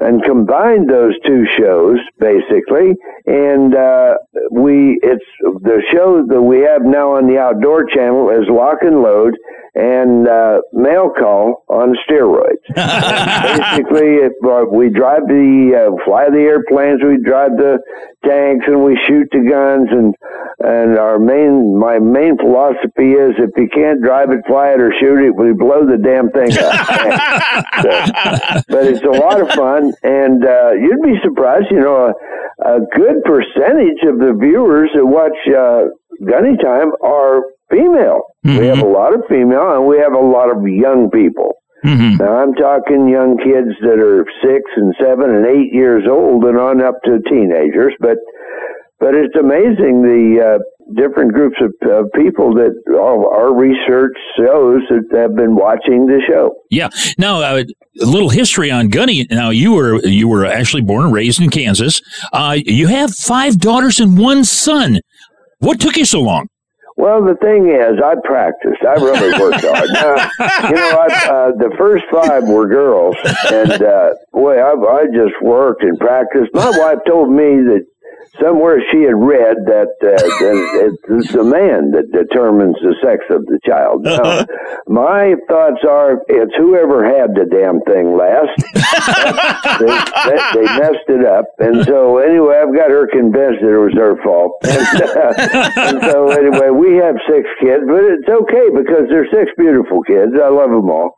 [0.00, 2.94] and combined those two shows basically,
[3.26, 4.14] and uh,
[4.50, 5.24] we it's
[5.62, 9.34] the show that we have now on the Outdoor Channel is Lock and Load
[9.76, 12.62] and uh, Mail Call on steroids.
[12.74, 17.78] basically, if uh, we drive the uh, fly the airplanes, we drive the
[18.24, 19.88] tanks, and we shoot the guns.
[19.92, 20.14] And
[20.64, 24.92] and our main my main philosophy is if you can't drive it, fly it, or
[25.00, 26.72] shoot it, we blow the damn thing up.
[27.84, 27.90] So,
[28.72, 31.68] but it's a lot of fun, and uh, you'd be surprised.
[31.70, 35.92] You know, a, a good percentage of the viewers that watch uh,
[36.24, 38.22] Gunny Time are female.
[38.60, 41.56] We have a lot of female, and we have a lot of young people.
[42.18, 46.58] Now I'm talking young kids that are six and seven and eight years old and
[46.58, 47.94] on up to teenagers.
[48.00, 48.16] But
[49.00, 50.58] but it's amazing the uh,
[50.96, 56.20] different groups of, of people that our, our research shows that have been watching the
[56.28, 56.54] show.
[56.70, 56.88] Yeah.
[57.18, 57.64] Now, uh,
[58.00, 59.26] a little history on Gunny.
[59.30, 62.00] Now, you were you were actually born and raised in Kansas.
[62.32, 65.00] Uh, you have five daughters and one son.
[65.58, 66.48] What took you so long?
[66.96, 68.82] Well, the thing is, I practiced.
[68.86, 69.88] I really worked hard.
[69.90, 73.16] Now, you know, I, uh, the first five were girls,
[73.50, 76.54] and uh, boy, I, I just worked and practiced.
[76.54, 77.84] My wife told me that
[78.40, 83.58] somewhere she had read that, uh, it's the man that determines the sex of the
[83.64, 84.02] child.
[84.04, 84.44] Now,
[84.86, 88.54] my thoughts are, it's whoever had the damn thing last.
[89.80, 89.94] they,
[90.26, 93.94] they, they messed it up, and so anyway, I've got her convinced that it was
[93.94, 94.52] her fault.
[94.74, 95.32] And, uh,
[95.76, 100.32] and so anyway, we have six kids, but it's okay because they're six beautiful kids.
[100.34, 101.14] I love them all,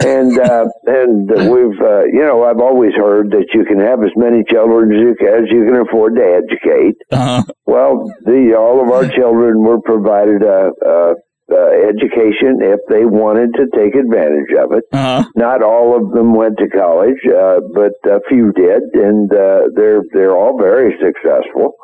[0.00, 4.14] and uh, and we've uh, you know I've always heard that you can have as
[4.16, 6.96] many children as you can, as you can afford to educate.
[7.10, 7.42] Uh-huh.
[7.66, 10.70] Well, the all of our children were provided a.
[10.84, 11.14] a
[11.50, 14.84] uh, education if they wanted to take advantage of it.
[14.92, 15.24] Uh-huh.
[15.36, 20.00] Not all of them went to college, uh, but a few did, and uh, they're
[20.14, 21.74] they're all very successful.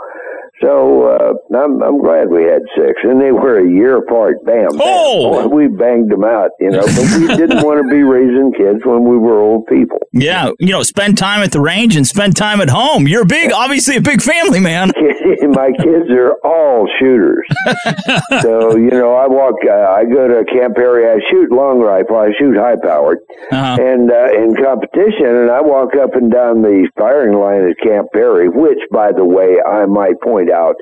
[0.60, 4.44] So uh, I'm I'm glad we had six, and they were a year apart.
[4.44, 4.78] Bam, bam.
[4.80, 5.48] Oh!
[5.48, 6.80] Boy, we banged them out, you know.
[6.82, 9.98] But we didn't want to be raising kids when we were old people.
[10.12, 13.06] Yeah, you know, spend time at the range and spend time at home.
[13.06, 14.90] You're big, obviously a big family, man.
[15.50, 17.46] My kids are all shooters.
[18.42, 19.54] so you know, I walk.
[19.64, 21.06] Uh, I go to Camp Perry.
[21.08, 22.16] I shoot long rifle.
[22.16, 23.18] I shoot high powered,
[23.52, 23.76] Uh-huh.
[23.80, 25.26] and uh, in competition.
[25.38, 29.24] And I walk up and down the firing line at Camp Perry, which, by the
[29.24, 30.76] way, I might point out,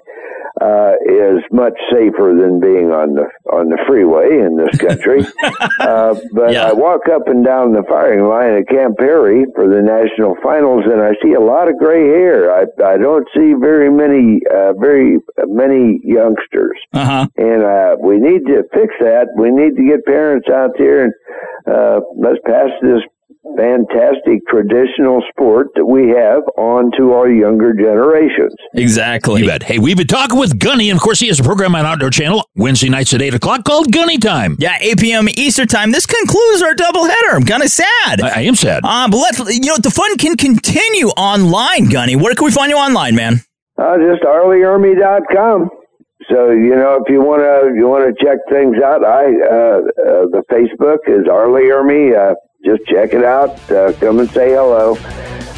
[0.61, 5.21] uh, is much safer than being on the on the freeway in this country.
[5.81, 9.83] uh, but I walk up and down the firing line at Camp Perry for the
[9.83, 12.53] national finals, and I see a lot of gray hair.
[12.53, 17.29] I I don't see very many uh, very many youngsters, uh-huh.
[17.37, 19.29] and uh, we need to fix that.
[19.37, 21.13] We need to get parents out there and
[21.67, 23.03] uh, let's pass this
[23.57, 28.55] fantastic traditional sport that we have on to our younger generations.
[28.75, 29.43] Exactly.
[29.43, 29.63] You bet.
[29.63, 32.11] Hey, we've been talking with Gunny, and of course, he has a program on Outdoor
[32.11, 34.57] Channel Wednesday nights at 8 o'clock called Gunny Time.
[34.59, 35.29] Yeah, 8 p.m.
[35.29, 35.93] Eastern time.
[35.93, 37.35] This concludes our doubleheader.
[37.35, 38.21] I'm kind of sad.
[38.21, 38.83] I, I am sad.
[38.85, 42.17] Uh, but let's, you know, the fun can continue online, Gunny.
[42.17, 43.41] Where can we find you online, man?
[43.79, 45.71] Uh, just arleyarmy.com.
[46.31, 49.79] So you know, if you want to you want to check things out, I uh,
[49.79, 52.17] uh, the Facebook is Arley Army.
[52.17, 52.35] Uh,
[52.67, 53.71] just check it out.
[53.71, 54.97] Uh, come and say hello.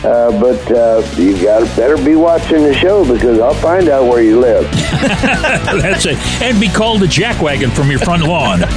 [0.04, 4.22] Uh, but uh, you got better be watching the show because I'll find out where
[4.22, 4.62] you live.
[4.72, 6.16] That's it.
[6.40, 8.62] And be called a jackwagon from your front lawn.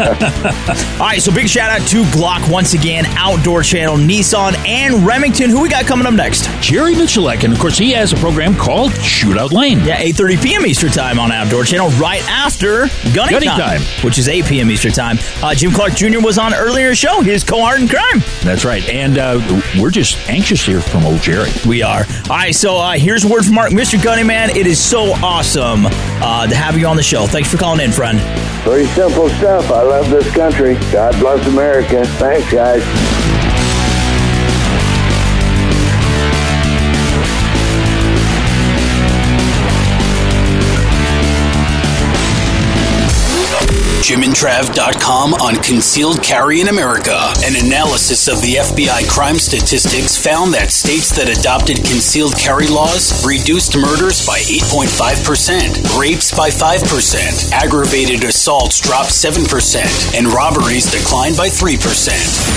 [0.00, 5.50] All right, so big shout out to Glock once again, Outdoor Channel, Nissan, and Remington.
[5.50, 6.48] Who we got coming up next?
[6.62, 9.80] Jerry Miculek, and of course, he has a program called Shootout Lane.
[9.80, 10.66] Yeah, 8.30 p.m.
[10.66, 13.82] Eastern Time on Outdoor Channel, right after Gunny, Gunny Time.
[14.02, 14.70] which is 8 p.m.
[14.70, 15.18] Eastern Time.
[15.42, 16.20] Uh, Jim Clark Jr.
[16.20, 18.22] was on earlier show, his co-art in crime.
[18.42, 18.86] That's right.
[18.88, 21.50] And uh, we're just anxious to here from old Jerry.
[21.66, 22.04] We are.
[22.30, 23.72] All right, so uh, here's a word from Mark.
[23.72, 24.02] Mr.
[24.02, 27.26] Gunny, man, it is so awesome uh, to have you on the show.
[27.26, 28.20] Thanks for calling in, friend.
[28.64, 29.70] Very simple stuff.
[29.72, 30.74] I love this country.
[30.92, 32.06] God bless America.
[32.06, 32.82] Thanks, guys.
[44.06, 47.18] JimandTrav.com on concealed carry in America.
[47.42, 53.26] An analysis of the FBI crime statistics found that states that adopted concealed carry laws
[53.26, 61.48] reduced murders by 8.5%, rapes by 5%, aggravated assaults dropped 7%, and robberies declined by
[61.48, 61.74] 3%.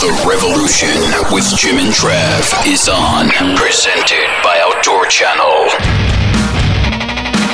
[0.02, 0.90] The Revolution
[1.32, 3.30] with Jim and Trav is on.
[3.56, 5.91] Presented by Outdoor Channel.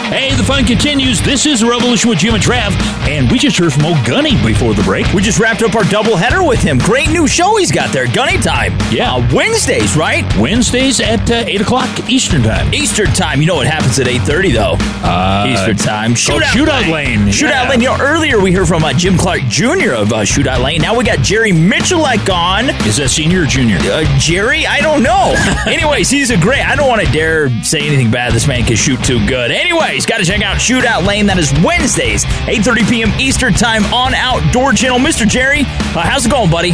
[0.09, 1.21] Hey, the fun continues.
[1.21, 2.71] This is Revolution with Jim and Trav,
[3.07, 5.07] and we just heard from old Gunny before the break.
[5.13, 6.79] We just wrapped up our doubleheader with him.
[6.79, 8.07] Great new show he's got there.
[8.11, 8.73] Gunny time.
[8.91, 9.13] Yeah.
[9.15, 10.25] Uh, Wednesdays, right?
[10.39, 12.73] Wednesdays at uh, 8 o'clock Eastern Time.
[12.73, 13.41] Eastern time.
[13.43, 14.77] You know what happens at 8.30, though.
[15.07, 16.15] Uh, Eastern time.
[16.15, 17.21] called Shootout Lane.
[17.29, 17.69] Shootout Yeah.
[17.69, 17.81] Lane.
[17.83, 19.93] You know, earlier we heard from uh, Jim Clark Jr.
[19.93, 20.81] of uh, Shootout Lane.
[20.81, 22.71] Now we got Jerry Miculek on.
[22.87, 23.77] Is that senior or junior?
[23.83, 24.67] Uh, Jerry?
[24.67, 25.35] I don't know.
[25.67, 26.67] Anyways, he's a great.
[26.67, 28.33] I don't want to dare say anything bad.
[28.33, 29.51] This man can shoot too good.
[29.51, 30.07] Anyways, Wednesdays.
[30.07, 31.27] Got to check out Shootout Lane.
[31.27, 33.11] That is Wednesdays, 8.30 p.m.
[33.21, 34.99] Eastern Time on Outdoor Channel.
[34.99, 35.27] Mr.
[35.27, 36.73] Jerry, uh, how's it going, buddy?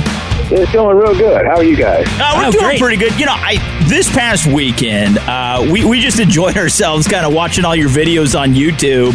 [0.52, 1.46] It's going real good.
[1.46, 2.06] How are you guys?
[2.20, 2.80] Uh, we're Oh, doing great.
[2.80, 3.18] pretty good.
[3.18, 3.56] You know, I
[3.88, 8.38] this past weekend, uh, we we just enjoyed ourselves, kind of watching all your videos
[8.38, 9.12] on YouTube.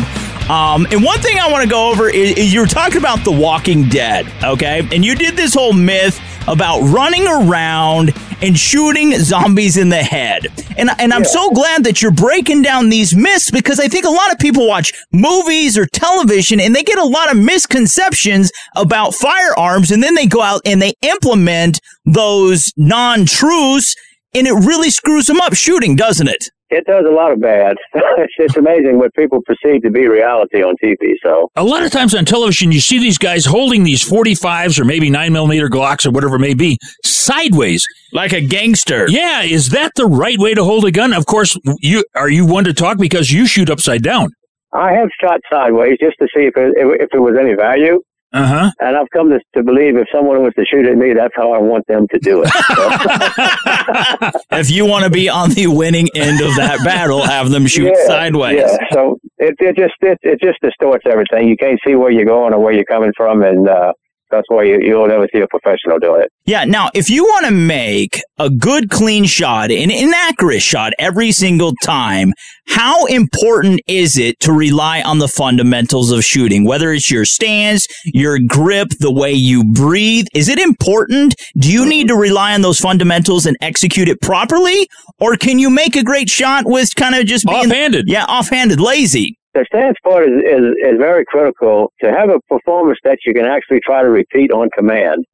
[0.50, 3.24] Um, and one thing I want to go over is, is you were talking about
[3.24, 4.80] The Walking Dead, okay?
[4.92, 8.10] And you did this whole myth about running around
[8.42, 10.48] and shooting zombies in the head.
[10.78, 14.10] And and I'm so glad that you're breaking down these myths because I think a
[14.10, 19.14] lot of people watch movies or television and they get a lot of misconceptions about
[19.14, 23.96] firearms and then they go out and they implement those non-truths
[24.34, 26.50] and it really screws them up shooting, doesn't it?
[26.70, 27.78] It does a lot of bad.
[27.94, 31.14] it's, it's amazing what people perceive to be reality on TV.
[31.24, 34.86] So A lot of times on television, you see these guys holding these 45s or
[34.86, 37.84] maybe 9 millimeter Glocks or whatever it may be sideways.
[38.14, 39.10] Like a gangster.
[39.10, 39.44] Yeah.
[39.44, 41.14] Is that the right way to hold a gun?
[41.14, 44.30] Of course, you are you one to talk because you shoot upside down.
[44.74, 48.02] I have shot sideways just to see if it, if it was any value.
[48.32, 48.72] Uh huh.
[48.80, 51.52] And I've come to, to believe if someone was to shoot at me, that's how
[51.52, 52.52] I want them to do it.
[54.52, 57.92] if you want to be on the winning end of that battle, have them shoot
[57.96, 58.60] Yeah, sideways.
[58.60, 58.78] Yeah.
[58.92, 61.48] So it, it just it, it just distorts everything.
[61.48, 63.94] You can't see where you're going or where you're coming from, and uh,
[64.32, 66.32] that's why you you'll never see a professional do it.
[66.46, 66.66] Yeah.
[66.66, 71.74] Now, if you want to make a good, clean shot, an inaccurate shot every single
[71.84, 72.34] time,
[72.68, 76.66] how important is it to rely on the fundamentals of shooting?
[76.66, 81.36] Whether it's your stance, your grip, the way you breathe, is it important?
[81.58, 84.88] Do you need to rely on those fundamentals and execute it properly,
[85.20, 88.06] or can you make a great shot with kind of just being offhanded?
[88.08, 89.39] Yeah, offhanded, lazy.
[89.54, 91.92] The stance part is, is, is very critical.
[92.02, 95.26] To have a performance that you can actually try to repeat on command,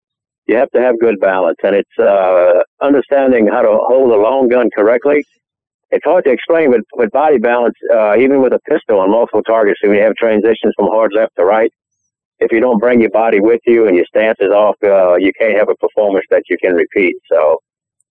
[0.47, 1.57] you have to have good balance.
[1.63, 5.25] And it's uh, understanding how to hold a long gun correctly.
[5.91, 9.43] It's hard to explain, but with body balance, uh, even with a pistol on multiple
[9.43, 11.71] targets, when you have transitions from hard left to right,
[12.39, 15.31] if you don't bring your body with you and your stance is off, uh, you
[15.39, 17.15] can't have a performance that you can repeat.
[17.31, 17.59] So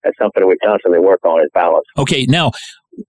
[0.02, 1.84] that's something we constantly work on is balance.
[1.98, 2.52] Okay, now,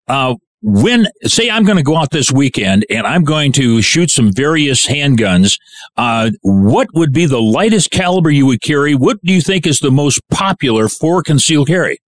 [0.08, 0.36] uh,
[0.67, 4.32] when say I'm going to go out this weekend and I'm going to shoot some
[4.32, 5.60] various handguns,
[5.95, 8.95] uh, what would be the lightest caliber you would carry?
[8.95, 11.99] What do you think is the most popular for concealed carry?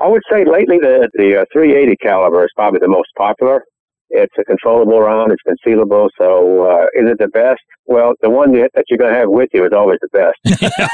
[0.00, 3.64] I would say lately the the uh, 380 caliber is probably the most popular.
[4.10, 5.32] It's a controllable round.
[5.32, 6.08] It's concealable.
[6.18, 7.60] So uh, is it the best?
[7.86, 10.38] Well, the one that, that you're going to have with you is always the best.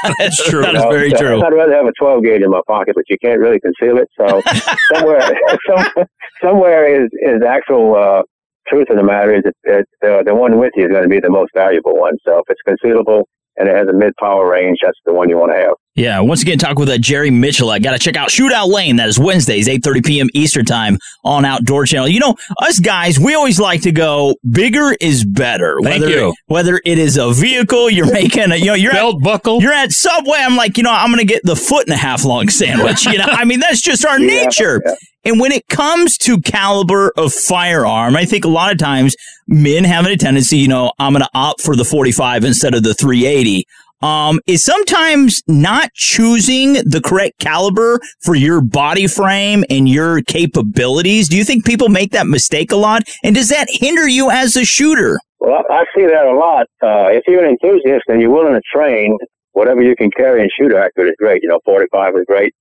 [0.19, 0.61] That's true.
[0.61, 1.41] That is very so true.
[1.41, 4.09] I'd rather have a 12 gauge in my pocket, but you can't really conceal it.
[4.17, 4.41] So
[4.93, 5.21] somewhere,
[5.67, 6.05] some,
[6.41, 8.23] somewhere is is the actual uh,
[8.67, 11.09] truth of the matter is that, that uh, the one with you is going to
[11.09, 12.17] be the most valuable one.
[12.25, 13.23] So if it's concealable
[13.57, 15.75] and it has a mid power range, that's the one you want to have.
[15.95, 17.75] Yeah, once again, talk with uh, Jerry Miculek.
[17.75, 18.95] I got to check out Shootout Lane.
[18.95, 20.29] That is Wednesdays, 8.30 p.m.
[20.33, 22.07] Eastern Time on Outdoor Channel.
[22.07, 25.77] You know, us guys, we always like to go bigger is better.
[25.83, 26.33] Thank whether, you.
[26.47, 29.61] Whether it is a vehicle, you're making a, you know, you're Belt at, buckle.
[29.61, 30.39] You're at Subway.
[30.39, 33.05] I'm like, you know, I'm going to get the foot and a half long sandwich.
[33.05, 34.81] You know, I mean, that's just our Yeah, nature.
[34.83, 34.95] yeah.
[35.25, 39.15] And when it comes to caliber of firearm, I think a lot of times
[39.47, 42.83] men have a tendency, you know, I'm going to opt for the 45 instead of
[42.83, 43.65] the 380.
[44.03, 51.29] Um, is sometimes not choosing the correct caliber for your body frame and your capabilities.
[51.29, 53.03] Do you think people make that mistake a lot?
[53.23, 55.19] And does that hinder you as a shooter?
[55.39, 56.67] Well, I see that a lot.
[56.81, 59.17] Uh, if you're an enthusiast and you're willing to train,
[59.53, 61.41] whatever you can carry and shoot accurate is great.
[61.41, 62.53] You know, 45 is great.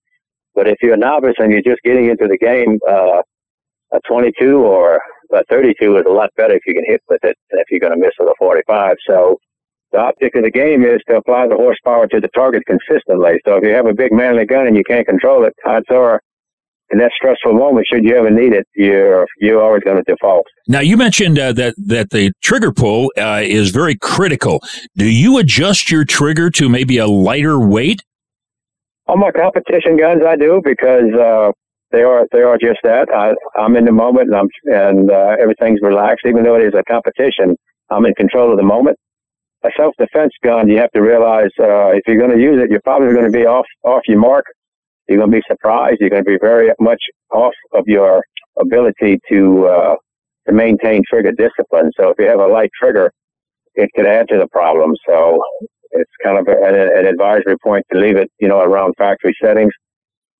[0.54, 3.22] But if you're a novice and you're just getting into the game, uh,
[3.92, 5.00] a 22 or
[5.32, 7.80] a 32 is a lot better if you can hit with it than if you're
[7.80, 8.96] going to miss with a 45.
[9.08, 9.38] So
[9.92, 13.34] the object of the game is to apply the horsepower to the target consistently.
[13.44, 16.20] So if you have a big manly gun and you can't control it, odds are
[16.90, 20.46] in that stressful moment, should you ever need it, you're you're always going to default.
[20.68, 24.60] Now you mentioned uh, that that the trigger pull uh, is very critical.
[24.96, 28.02] Do you adjust your trigger to maybe a lighter weight?
[29.08, 31.52] On my competition guns, I do because uh,
[31.92, 33.08] they are they are just that.
[33.10, 36.26] I, I'm in the moment and I'm and uh, everything's relaxed.
[36.26, 37.56] Even though it is a competition,
[37.90, 38.98] I'm in control of the moment.
[39.64, 42.70] A self defense gun, you have to realize uh, if you're going to use it,
[42.70, 44.44] you're probably going to be off off your mark.
[45.08, 45.98] You're going to be surprised.
[46.00, 48.22] You're going to be very much off of your
[48.58, 49.94] ability to uh,
[50.46, 51.90] to maintain trigger discipline.
[51.98, 53.12] So if you have a light trigger,
[53.74, 54.94] it could add to the problem.
[55.06, 55.40] So
[55.92, 59.72] it's kind of an, an advisory point to leave it, you know, around factory settings,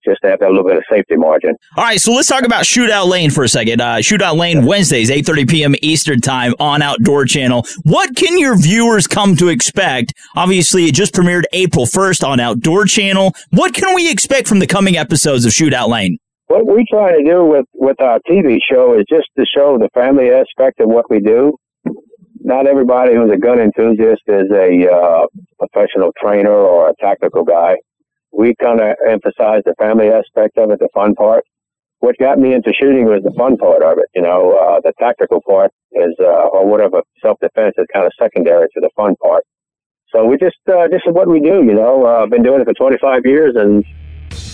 [0.04, 1.54] just to have that little bit of safety margin.
[1.76, 3.80] All right, so let's talk about Shootout Lane for a second.
[3.80, 5.74] Uh, Shootout Lane Wednesdays, 8:30 p.m.
[5.82, 7.64] Eastern Time on Outdoor Channel.
[7.84, 10.14] What can your viewers come to expect?
[10.36, 13.34] Obviously, it just premiered April 1st on Outdoor Channel.
[13.50, 16.18] What can we expect from the coming episodes of Shootout Lane?
[16.52, 19.88] what we try to do with with our TV show is just to show the
[19.94, 21.56] family aspect of what we do.
[22.40, 25.26] Not everybody who's a gun enthusiast is a uh,
[25.58, 27.76] professional trainer or a tactical guy.
[28.32, 31.44] We kind of emphasize the family aspect of it, the fun part.
[32.00, 34.06] What got me into shooting was the fun part of it.
[34.14, 38.12] You know, uh, the tactical part is, uh, or whatever self defense is kind of
[38.18, 39.44] secondary to the fun part.
[40.10, 41.62] So we just, uh, this is what we do.
[41.64, 43.84] You know, uh, I've been doing it for 25 years, and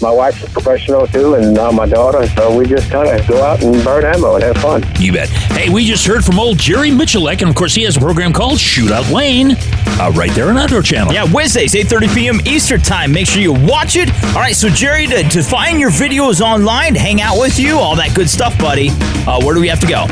[0.01, 2.27] my wife's a professional too, and now my daughter.
[2.29, 4.85] So we just kind of go out and burn ammo and have fun.
[4.99, 5.29] You bet.
[5.29, 8.33] Hey, we just heard from old Jerry Miculek, and of course, he has a program
[8.33, 9.57] called Shootout Lane,
[10.01, 11.13] uh, right there on Outdoor Channel.
[11.13, 12.41] Yeah, Wednesdays, 8.30 p.m.
[12.47, 13.13] Eastern Time.
[13.13, 14.09] Make sure you watch it.
[14.27, 17.97] All right, so Jerry, to, to find your videos online, hang out with you, all
[17.97, 18.91] that good stuff, buddy,
[19.27, 20.07] uh, where do we have to go?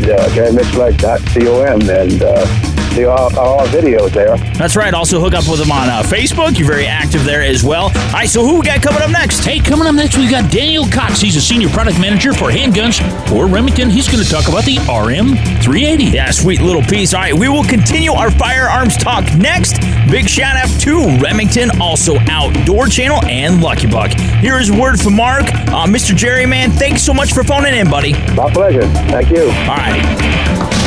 [0.00, 4.36] Yeah, jerrymiculek.com and uh, see all, all our videos there.
[4.54, 4.92] That's right.
[4.94, 6.58] Also, hook up with them on uh, Facebook.
[6.58, 7.84] You're very active there as well.
[7.84, 9.44] All right, so who we got coming up next?
[9.44, 11.20] Hey, coming up next, we've got Daniel Cox.
[11.20, 13.90] He's a senior product manager for handguns for Remington.
[13.90, 16.12] He's going to talk about the RM380.
[16.12, 17.14] Yeah, sweet little piece.
[17.14, 19.80] All right, we will continue our firearms talk next.
[20.10, 24.10] Big shout out to Remington, also Outdoor Channel, and Lucky Buck.
[24.40, 25.44] Here is word from Mark.
[25.44, 26.16] Uh, Mr.
[26.16, 28.12] Jerry, man, thanks so much for phoning in, buddy.
[28.34, 28.86] My pleasure.
[29.08, 29.44] Thank you.
[29.44, 30.77] All right.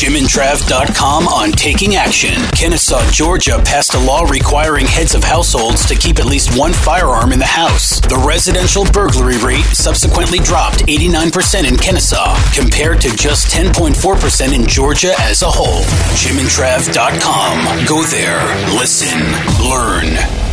[0.00, 2.32] JimandTrav.com on taking action.
[2.56, 7.32] Kennesaw, Georgia passed a law requiring heads of households to keep at least one firearm
[7.32, 8.00] in the house.
[8.00, 15.12] The residential burglary rate subsequently dropped 89% in Kennesaw, compared to just 10.4% in Georgia
[15.20, 15.82] as a whole.
[16.16, 17.84] JimandTrav.com.
[17.84, 18.40] Go there,
[18.72, 19.20] listen,
[19.68, 20.49] learn.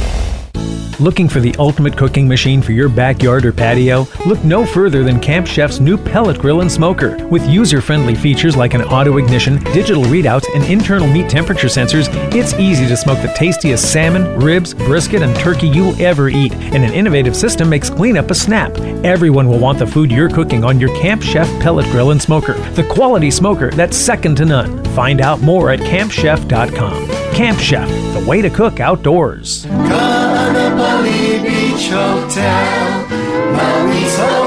[1.00, 4.08] Looking for the ultimate cooking machine for your backyard or patio?
[4.26, 7.24] Look no further than Camp Chef's new pellet grill and smoker.
[7.28, 12.08] With user friendly features like an auto ignition, digital readouts, and internal meat temperature sensors,
[12.34, 16.52] it's easy to smoke the tastiest salmon, ribs, brisket, and turkey you'll ever eat.
[16.54, 18.76] And an innovative system makes cleanup a snap.
[19.06, 22.54] Everyone will want the food you're cooking on your Camp Chef pellet grill and smoker.
[22.72, 24.84] The quality smoker that's second to none.
[24.96, 27.08] Find out more at campchef.com.
[27.36, 29.68] Camp Chef, the way to cook outdoors.
[30.78, 33.08] Kaanapali Beach Hotel,
[33.56, 34.47] Maui's Hotel.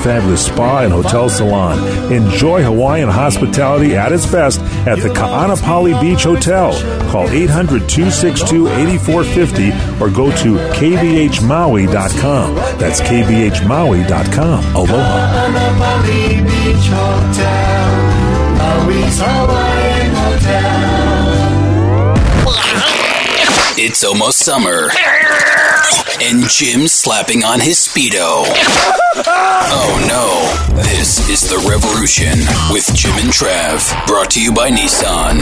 [0.03, 1.77] fabulous spa and hotel salon.
[2.11, 6.71] Enjoy Hawaiian hospitality at its best at the Ka'anapali Beach Hotel.
[7.09, 9.71] Call 800 262 8450
[10.03, 12.55] or go to kbhmaui.com.
[12.79, 14.75] That's kbhmaui.com.
[14.75, 14.91] Aloha.
[14.91, 17.91] Kaanapali Beach Hotel,
[18.57, 19.21] Maui's
[23.77, 24.89] It's almost summer.
[26.23, 28.43] And Jim slapping on his Speedo.
[29.15, 30.81] Oh no.
[30.83, 32.37] This is The Revolution
[32.71, 34.05] with Jim and Trav.
[34.05, 35.41] Brought to you by Nissan.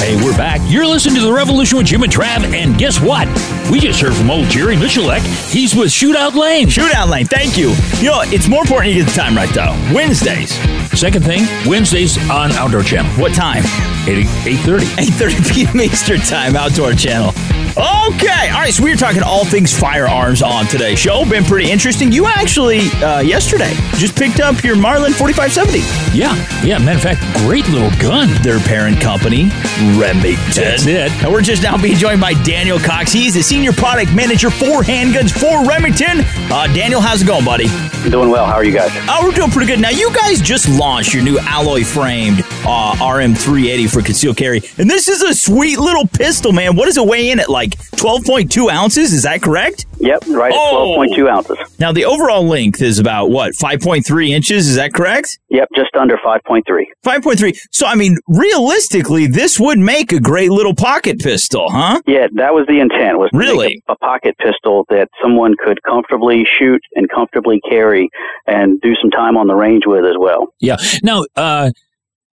[0.00, 0.60] Hey, we're back.
[0.64, 3.28] You're listening to The Revolution with Jim and Trav, and guess what?
[3.70, 5.20] We just heard from old Jerry Miculek.
[5.48, 6.66] He's with Shootout Lane.
[6.66, 7.68] Shootout Lane, thank you.
[7.98, 9.94] You know, it's more important you get the time right, though.
[9.94, 10.58] Wednesdays.
[10.94, 13.10] Second thing, Wednesdays on Outdoor Channel.
[13.20, 13.62] What time?
[14.06, 14.78] 8, 8.30.
[14.80, 15.80] 8.30 p.m.
[15.80, 17.32] Eastern Time, Outdoor Channel.
[17.74, 21.24] Okay, all right, so we are talking all things firearms on today's show.
[21.24, 22.12] Been pretty interesting.
[22.12, 25.78] You actually, uh, yesterday, just picked up your Marlin 4570.
[26.16, 28.28] Yeah, yeah, matter of fact, great little gun.
[28.42, 29.44] Their parent company,
[29.98, 30.36] Remington.
[30.54, 31.10] That's it.
[31.24, 33.10] And we're just now being joined by Daniel Cox.
[33.10, 36.20] He's the senior product manager for handguns for Remington.
[36.52, 37.68] Uh, Daniel, how's it going, buddy?
[38.10, 38.44] Doing well.
[38.44, 38.90] How are you guys?
[39.08, 39.80] Oh, we're doing pretty good.
[39.80, 44.60] Now, you guys just launched your new alloy framed uh, RM380 for concealed carry.
[44.78, 46.74] And this is a sweet little pistol, man.
[46.74, 47.48] What does it weigh in at?
[47.48, 49.12] Like 12.2 ounces?
[49.12, 49.86] Is that correct?
[50.02, 50.96] Yep, right at Oh.
[50.98, 51.56] 12.2 ounces.
[51.78, 53.52] Now, the overall length is about what?
[53.54, 54.68] 5.3 inches?
[54.68, 55.38] Is that correct?
[55.48, 56.62] Yep, just under 5.3.
[57.04, 57.56] 5.3.
[57.70, 62.00] So, I mean, realistically, this would make a great little pocket pistol, huh?
[62.06, 63.18] Yeah, that was the intent.
[63.18, 63.82] Was Really?
[63.88, 68.08] a, a pocket pistol that someone could comfortably shoot and comfortably carry,
[68.46, 70.48] and do some time on the range with as well.
[70.60, 70.76] Yeah.
[71.02, 71.70] Now, uh,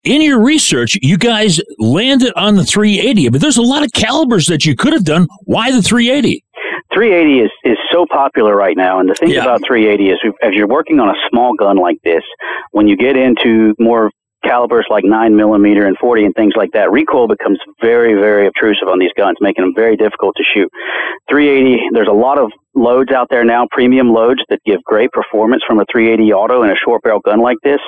[0.03, 4.45] in your research, you guys landed on the 380, but there's a lot of calibers
[4.45, 5.27] that you could have done.
[5.45, 6.44] Why the 380?
[6.95, 10.67] 380 is, is so popular right now, and the thing about 380 is, as you're
[10.67, 12.23] working on a small gun like this,
[12.71, 14.09] when you get into more
[14.45, 18.87] calibers like 9 millimeter and 40 and things like that, recoil becomes very, very obtrusive
[18.87, 20.69] on these guns, making them very difficult to shoot.
[21.29, 25.63] 380, there's a lot of loads out there now, premium loads that give great performance
[25.65, 27.79] from a 380 auto and a short barrel gun like this.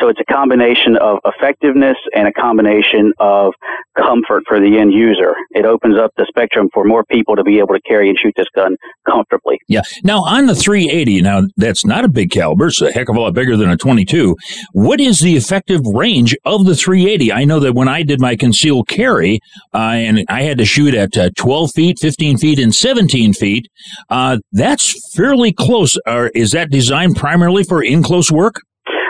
[0.00, 3.54] So it's a combination of effectiveness and a combination of
[3.96, 5.34] comfort for the end user.
[5.50, 8.34] It opens up the spectrum for more people to be able to carry and shoot
[8.36, 8.76] this gun
[9.08, 9.58] comfortably.
[9.68, 9.82] Yeah.
[10.02, 13.20] Now on the 380, now that's not a big caliber; it's a heck of a
[13.20, 14.36] lot bigger than a 22.
[14.72, 17.32] What is the effective range of the 380?
[17.32, 19.40] I know that when I did my concealed carry,
[19.74, 23.68] uh, and I had to shoot at uh, 12 feet, 15 feet, and 17 feet.
[24.08, 25.98] Uh, that's fairly close.
[26.06, 28.62] Or is that designed primarily for in close work?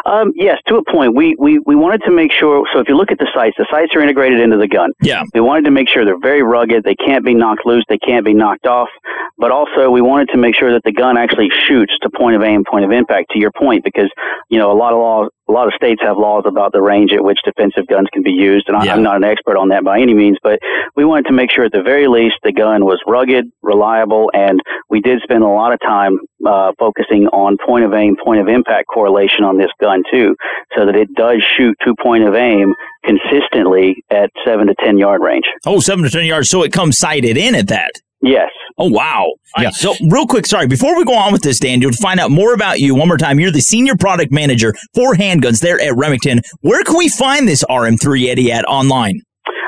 [0.05, 1.15] Um, yes, to a point.
[1.15, 3.67] We, we, we wanted to make sure, so if you look at the sights, the
[3.71, 4.91] sights are integrated into the gun.
[5.01, 5.23] Yeah.
[5.33, 6.83] We wanted to make sure they're very rugged.
[6.83, 7.85] They can't be knocked loose.
[7.89, 8.89] They can't be knocked off.
[9.39, 12.43] But also, we wanted to make sure that the gun actually shoots to point of
[12.43, 14.11] aim, point of impact, to your point, because,
[14.51, 17.13] you know, a lot of laws, a lot of states have laws about the range
[17.13, 19.85] at which defensive guns can be used, and I, I'm not an expert on that
[19.85, 20.59] by any means, but
[20.97, 24.61] we wanted to make sure at the very least the gun was rugged, reliable, and
[24.89, 28.49] we did spend a lot of time uh, focusing on point of aim, point of
[28.49, 30.37] impact correlation on this gun too,
[30.77, 32.75] so that it does shoot to point of aim
[33.05, 35.45] consistently at seven to ten yard range.
[35.67, 36.49] Oh, seven to ten yards.
[36.49, 37.93] So it comes sighted in at that.
[38.23, 38.51] Yes.
[38.79, 39.33] Oh wow.
[39.59, 39.71] Yeah.
[39.71, 42.55] so real quick, sorry, before we go on with this, Daniel, to find out more
[42.55, 46.41] about you one more time, you're the senior product manager for handguns there at Remington.
[46.61, 49.21] Where can we find this RM380 at online?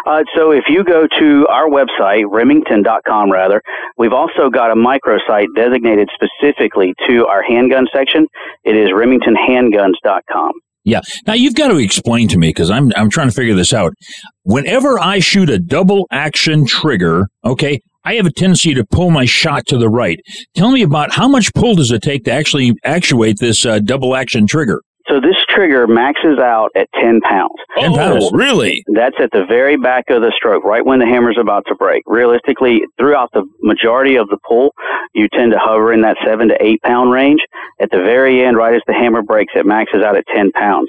[0.07, 3.61] Uh, so if you go to our website, remington.com rather,
[3.97, 8.27] we've also got a microsite designated specifically to our handgun section.
[8.65, 10.53] It is remingtonhandguns.com.
[10.85, 11.01] Yeah.
[11.27, 13.95] Now you've got to explain to me because I'm I'm trying to figure this out.
[14.43, 19.25] Whenever I shoot a double action trigger, okay, I have a tendency to pull my
[19.25, 20.21] shot to the right.
[20.55, 24.15] Tell me about how much pull does it take to actually actuate this uh, double
[24.15, 24.83] action trigger?
[25.09, 27.55] So this trigger maxes out at 10 pounds.
[27.79, 28.31] 10 pounds.
[28.33, 28.83] really?
[28.95, 32.03] That's at the very back of the stroke, right when the hammer's about to break.
[32.07, 34.71] Realistically, throughout the majority of the pull,
[35.15, 37.41] you tend to hover in that 7 to 8 pound range.
[37.81, 40.89] At the very end, right as the hammer breaks, it maxes out at 10 pounds.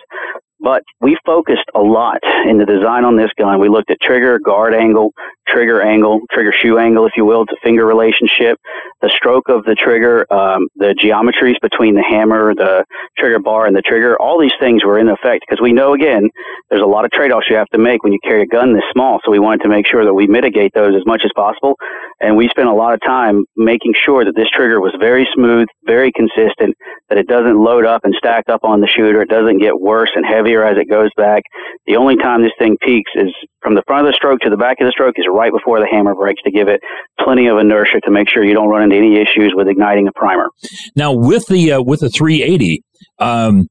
[0.65, 2.17] But we focused a lot
[2.49, 3.59] in the design on this gun.
[3.59, 5.13] We looked at trigger, guard angle,
[5.47, 8.57] trigger angle, trigger shoe angle, if you will, to finger relationship,
[8.99, 12.83] the stroke of the trigger, um, the geometries between the hammer, the
[13.15, 14.19] trigger bar, and the trigger.
[14.19, 16.31] All these things were in effect because we know, again,
[16.71, 18.73] there's a lot of trade offs you have to make when you carry a gun
[18.73, 19.19] this small.
[19.23, 21.75] So we wanted to make sure that we mitigate those as much as possible.
[22.21, 25.67] And we spent a lot of time making sure that this trigger was very smooth,
[25.85, 26.73] very consistent,
[27.09, 29.21] that it doesn't load up and stack up on the shooter.
[29.21, 31.43] It doesn't get worse and heavier as it goes back.
[31.87, 34.57] The only time this thing peaks is from the front of the stroke to the
[34.57, 36.81] back of the stroke is right before the hammer breaks to give it
[37.19, 40.11] plenty of inertia to make sure you don't run into any issues with igniting a
[40.13, 40.49] primer.
[40.95, 42.83] Now with the uh, with the 380,
[43.19, 43.67] um,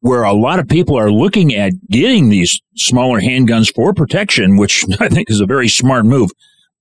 [0.00, 4.84] where a lot of people are looking at getting these smaller handguns for protection, which
[5.00, 6.30] I think is a very smart move.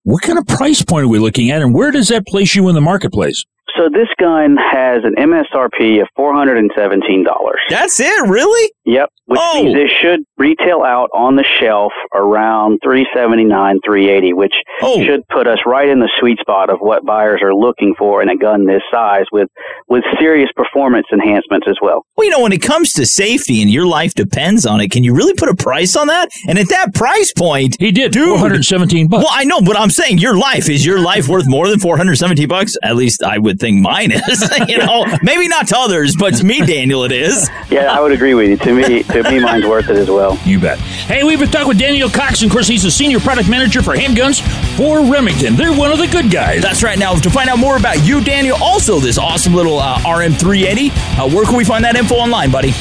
[0.04, 2.68] What kind of price point are we looking at, and where does that place you
[2.68, 3.46] in the marketplace?
[3.78, 7.60] So this gun has an MSRP of four hundred and seventeen dollars.
[7.70, 8.72] That's it, really?
[8.86, 9.10] Yep.
[9.28, 9.64] Which Oh.
[9.64, 14.54] means it should retail out on the shelf around three seventy nine, three eighty, which
[14.82, 15.02] Oh.
[15.06, 18.30] should put us right in the sweet spot of what buyers are looking for in
[18.30, 19.48] a gun this size, with
[19.88, 22.04] with serious performance enhancements as well.
[22.18, 25.04] Well, you know, when it comes to safety and your life depends on it, can
[25.04, 26.30] you really put a price on that?
[26.48, 29.24] And at that price point, he did dude, 417 bucks.
[29.24, 32.48] Well, I know, but I'm saying your life is your life worth more than 417
[32.48, 32.76] bucks.
[32.84, 34.52] At least I would think mine is.
[34.68, 37.50] you know, maybe not to others, but to me, Daniel, it is.
[37.70, 38.58] Yeah, I would agree with you.
[38.58, 40.38] To me, to me, mine's worth it as well.
[40.44, 40.80] You bet.
[40.80, 43.82] Hey, we've been talking with Daniel Cox, and of course, he's the senior product manager
[43.82, 44.42] for handguns
[44.76, 45.56] for Remington.
[45.56, 46.62] They're one of the good guys.
[46.62, 46.98] That's right.
[46.98, 50.90] Now, to find out more about you, Daniel, also this awesome little uh, RM380,
[51.20, 52.74] uh, where can we find that info online, buddy?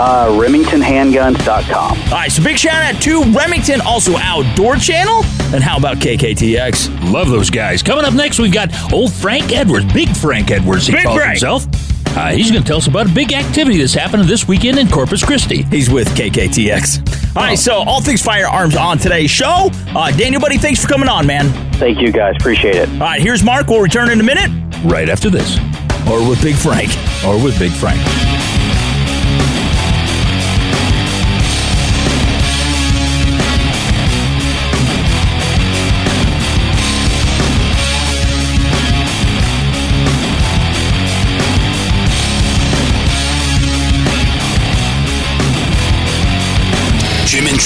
[0.00, 1.98] Uh, RemingtonHandguns.com.
[1.98, 5.24] All right, so big shout out to Remington, also Outdoor Channel.
[5.52, 7.12] And how about KKTX?
[7.12, 7.82] Love those guys.
[7.82, 11.30] Coming up next, we've got old Frank Edwards, Big Frank Edwards, he Big calls Frank.
[11.32, 11.66] himself.
[12.16, 14.88] Uh, he's going to tell us about a big activity that's happening this weekend in
[14.88, 15.62] Corpus Christi.
[15.62, 17.36] He's with KKTX.
[17.36, 19.70] All right, so all things firearms on today's show.
[19.94, 21.48] Uh, Daniel, buddy, thanks for coming on, man.
[21.74, 22.34] Thank you, guys.
[22.38, 22.88] Appreciate it.
[22.94, 23.68] All right, here's Mark.
[23.68, 24.50] We'll return in a minute.
[24.84, 25.58] Right after this.
[26.10, 26.90] Or with Big Frank.
[27.24, 28.00] Or with Big Frank.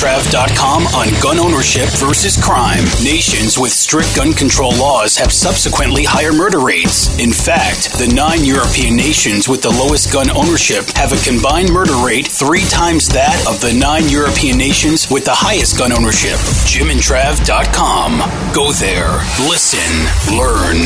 [0.03, 2.83] Jim JimandTrav.com on gun ownership versus crime.
[3.05, 7.17] Nations with strict gun control laws have subsequently higher murder rates.
[7.21, 11.95] In fact, the nine European nations with the lowest gun ownership have a combined murder
[12.05, 16.39] rate three times that of the nine European nations with the highest gun ownership.
[16.67, 18.19] JimandTrav.com.
[18.53, 19.87] Go there, listen,
[20.35, 20.83] learn.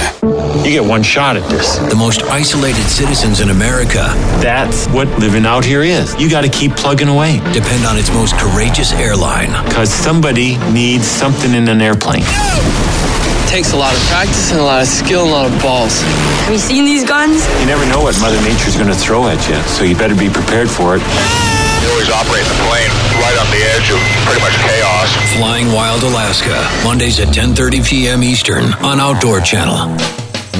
[0.64, 1.78] You get one shot at this.
[1.78, 4.12] The most isolated citizens in America.
[4.42, 6.14] That's what living out here is.
[6.20, 7.38] You got to keep plugging away.
[7.52, 9.54] Depend on its most courageous airline.
[9.64, 12.26] Because somebody needs something in an airplane.
[13.46, 16.02] takes a lot of practice and a lot of skill and a lot of balls.
[16.44, 17.46] Have you seen these guns?
[17.60, 20.28] You never know what Mother Nature's going to throw at you, so you better be
[20.28, 21.02] prepared for it.
[21.82, 22.90] You always operate the plane
[23.22, 25.08] right on the edge of pretty much chaos.
[25.38, 28.22] Flying Wild Alaska, Mondays at 10:30 p.m.
[28.24, 29.94] Eastern on Outdoor Channel.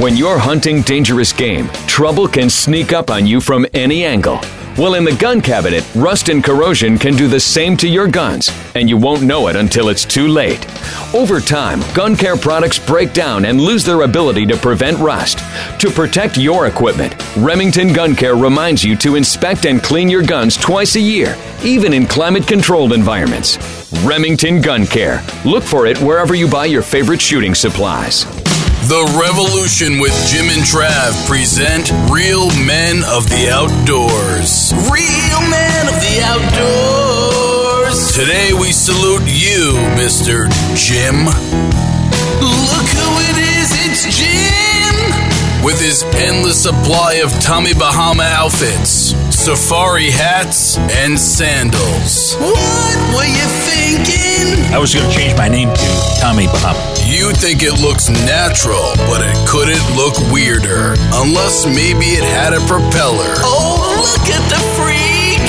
[0.00, 4.38] When you're hunting dangerous game, trouble can sneak up on you from any angle.
[4.78, 8.50] Well, in the gun cabinet, rust and corrosion can do the same to your guns,
[8.74, 10.66] and you won't know it until it's too late.
[11.14, 15.38] Over time, gun care products break down and lose their ability to prevent rust.
[15.80, 20.58] To protect your equipment, Remington Gun Care reminds you to inspect and clean your guns
[20.58, 23.56] twice a year, even in climate controlled environments.
[24.04, 25.24] Remington Gun Care.
[25.46, 28.26] Look for it wherever you buy your favorite shooting supplies.
[28.88, 34.72] The Revolution with Jim and Trav present Real Men of the Outdoors.
[34.72, 38.12] Real Men of the Outdoors.
[38.12, 40.46] Today we salute you, Mr.
[40.76, 41.26] Jim.
[41.26, 44.65] Look who it is, it's Jim!
[45.64, 52.36] With his endless supply of Tommy Bahama outfits, safari hats, and sandals.
[52.36, 54.72] What were you thinking?
[54.72, 55.88] I was going to change my name to
[56.20, 56.78] Tommy Bahama.
[57.04, 60.94] You think it looks natural, but it couldn't look weirder.
[61.14, 63.34] Unless maybe it had a propeller.
[63.42, 64.75] Oh, look at the freak!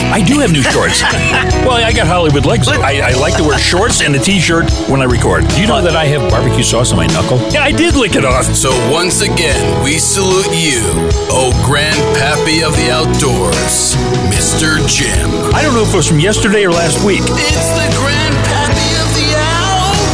[0.09, 1.01] I do have new shorts.
[1.67, 2.67] well, I got Hollywood legs.
[2.69, 5.47] I, I like to wear shorts and a t-shirt when I record.
[5.49, 7.37] Do you know that I have barbecue sauce on my knuckle?
[7.51, 8.45] Yeah, I did lick it off.
[8.55, 10.81] So once again, we salute you,
[11.29, 13.95] oh grandpappy of the outdoors,
[14.31, 14.79] Mr.
[14.87, 15.29] Jim.
[15.53, 17.21] I don't know if it was from yesterday or last week.
[17.21, 19.35] It's the grandpappy of the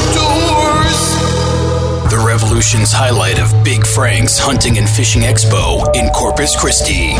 [0.09, 1.01] outdoors.
[2.11, 7.13] The Revolution's highlight of Big Frank's Hunting and Fishing Expo in Corpus Christi.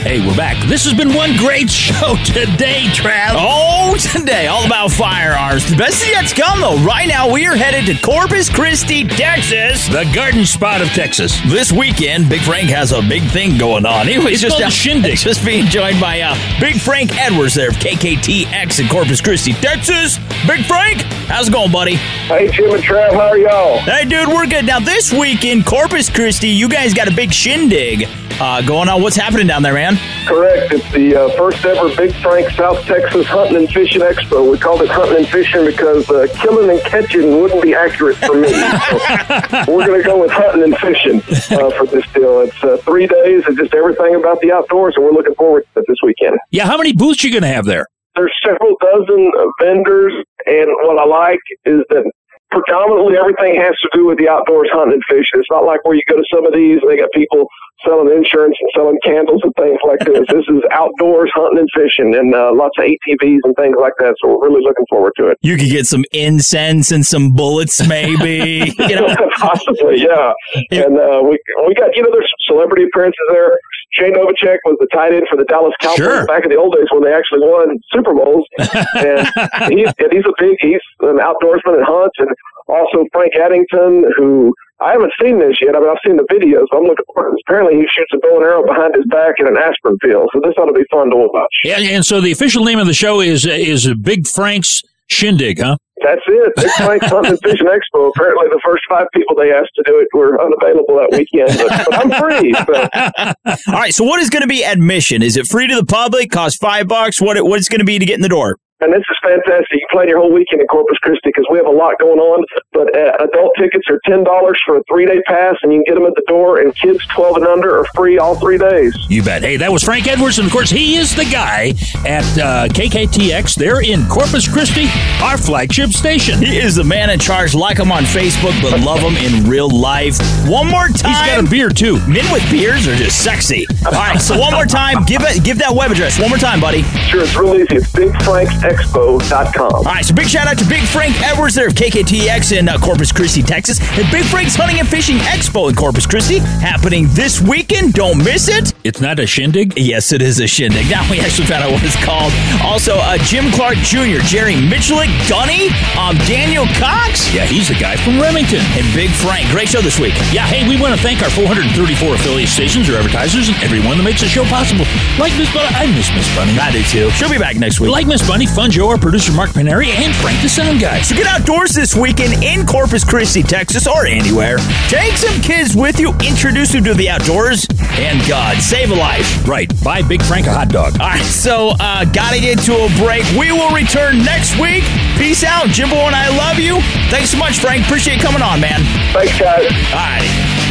[0.00, 0.56] Hey, we're back.
[0.66, 3.34] This has been one great show today, Trav.
[3.36, 5.68] Oh, today, all about firearms.
[5.70, 6.78] The best is yet to come, though.
[6.82, 9.86] Right now, we are headed to Corpus Christi, Texas.
[9.88, 11.38] The garden spot of Texas.
[11.48, 14.08] This weekend, Big Frank has a big thing going on.
[14.08, 15.16] He was It's just called a shindig.
[15.18, 20.16] just being joined by uh, Big Frank Edwards there of KKTX in Corpus Christi, Texas.
[20.46, 21.96] Big Frank, how's it going, buddy?
[21.96, 23.78] Hey, Jim and Trav, how are y'all?
[23.80, 24.64] Hey, dude, we're good.
[24.64, 28.08] Now, this week in Corpus Christi, you guys got a big shindig
[28.40, 29.02] uh, going on.
[29.02, 29.89] What's happening down there, man?
[30.26, 30.72] Correct.
[30.72, 34.50] It's the uh, first ever Big Frank South Texas Hunting and Fishing Expo.
[34.50, 38.34] We called it Hunting and Fishing because uh, killing and catching wouldn't be accurate for
[38.34, 38.48] me.
[38.48, 41.20] So we're going to go with hunting and fishing
[41.56, 42.40] uh, for this deal.
[42.40, 45.80] It's uh, three days of just everything about the outdoors, and we're looking forward to
[45.80, 46.38] it this weekend.
[46.50, 47.86] Yeah, how many booths you going to have there?
[48.16, 50.12] There's several dozen uh, vendors,
[50.46, 52.10] and what I like is that
[52.50, 55.38] predominantly everything has to do with the outdoors hunting and fishing.
[55.38, 57.46] It's not like where you go to some of these and they got people
[57.84, 60.26] selling insurance and selling candles and things like this.
[60.28, 64.14] this is outdoors hunting and fishing and uh, lots of ATVs and things like that.
[64.20, 65.38] So we're really looking forward to it.
[65.42, 68.72] You could get some incense and some bullets, maybe.
[68.78, 70.32] you know, Possibly, yeah.
[70.70, 73.58] And uh, we we got you know there's some celebrity appearances there.
[73.98, 76.26] Jay Novacek was the tight end for the Dallas Cowboys Sure.
[76.26, 78.46] back in the old days when they actually won Super Bowls.
[78.94, 79.26] and
[79.72, 82.28] he's and he's a big he's an outdoorsman and hunts, and
[82.68, 84.52] also Frank Addington who.
[84.80, 85.76] I haven't seen this yet.
[85.76, 86.64] I mean, I've seen the videos.
[86.72, 87.34] I'm looking for it.
[87.46, 90.30] Apparently, he shoots a bow and arrow behind his back in an aspirin field.
[90.32, 91.52] So this ought to be fun to watch.
[91.64, 95.76] Yeah, and so the official name of the show is is Big Frank's Shindig, huh?
[96.02, 96.52] That's it.
[96.56, 98.08] Big Frank's Hunting and Fishing Expo.
[98.16, 101.52] Apparently, the first five people they asked to do it were unavailable that weekend.
[101.58, 102.54] But, but I'm free.
[102.54, 103.52] So.
[103.72, 105.22] All right, so what is going to be admission?
[105.22, 106.30] Is it free to the public?
[106.30, 107.20] Cost five bucks?
[107.20, 108.56] What what it's going to be to get in the door?
[108.80, 109.79] And this is fantastic.
[109.90, 112.44] You plan your whole weekend in Corpus Christi because we have a lot going on.
[112.72, 115.94] But uh, adult tickets are ten dollars for a three day pass, and you can
[115.94, 116.60] get them at the door.
[116.60, 118.94] And kids twelve and under are free all three days.
[119.08, 119.42] You bet.
[119.42, 121.74] Hey, that was Frank Edwards, and of course, he is the guy
[122.06, 123.54] at uh, KKTX.
[123.56, 124.86] They're in Corpus Christi,
[125.22, 126.38] our flagship station.
[126.38, 127.54] He is the man in charge.
[127.54, 130.18] Like him on Facebook, but love him in real life.
[130.48, 131.10] One more time.
[131.10, 131.98] He's got a beer too.
[132.06, 133.66] Men with beards are just sexy.
[133.86, 136.60] All right, so one more time, give it, give that web address one more time,
[136.60, 136.82] buddy.
[137.10, 137.76] Sure, it's real easy.
[137.76, 139.79] It's bigfranksexpo.com.
[139.80, 142.76] All right, so big shout out to Big Frank Edwards there of KKTX in uh,
[142.78, 147.40] Corpus Christi, Texas, and Big Frank's Hunting and Fishing Expo in Corpus Christi happening this
[147.40, 147.94] weekend.
[147.94, 148.74] Don't miss it.
[148.84, 149.72] It's not a shindig?
[149.78, 150.86] Yes, it is a shindig.
[150.90, 152.34] Now we actually found out what it's called.
[152.60, 157.32] Also, uh, Jim Clark Jr., Jerry Miculek, Gunny, um, Daniel Cox.
[157.32, 158.60] Yeah, he's the guy from Remington.
[158.74, 159.48] And Big Frank.
[159.54, 160.12] Great show this week.
[160.34, 164.04] Yeah, hey, we want to thank our 434 affiliate stations or advertisers and everyone that
[164.04, 164.84] makes the show possible.
[165.16, 165.70] Like Miss Bunny.
[165.72, 166.52] I miss Miss Bunny.
[166.58, 167.08] I do too.
[167.14, 167.90] She'll be back next week.
[167.94, 171.00] Like Miss Bunny, Fun Joe, our producer Mark Paneri, and Frank the Sound Guy.
[171.02, 174.58] So get outdoors this weekend in Corpus Christi, Texas, or anywhere.
[174.88, 179.46] Take some kids with you, introduce them to the outdoors, and God, save a life.
[179.46, 179.72] Right.
[179.84, 180.94] Buy Big Frank a hot dog.
[181.00, 183.24] All right, so uh, gotta get to a break.
[183.38, 184.82] We will return next week.
[185.16, 185.68] Peace out.
[185.68, 186.80] Jimbo and I love you.
[187.08, 187.84] Thanks so much, Frank.
[187.84, 188.80] Appreciate coming on, man.
[189.12, 189.70] Thanks, guys.
[189.92, 190.69] All right.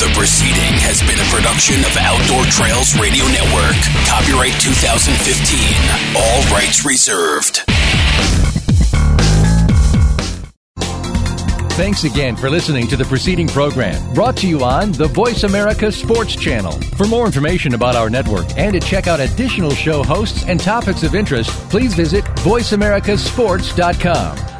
[0.00, 3.76] The proceeding has been a production of Outdoor Trails Radio Network.
[4.08, 6.16] Copyright 2015.
[6.16, 7.60] All rights reserved.
[11.76, 15.92] Thanks again for listening to the preceding program brought to you on the Voice America
[15.92, 16.80] Sports Channel.
[16.96, 21.02] For more information about our network and to check out additional show hosts and topics
[21.02, 24.59] of interest, please visit VoiceAmericaSports.com.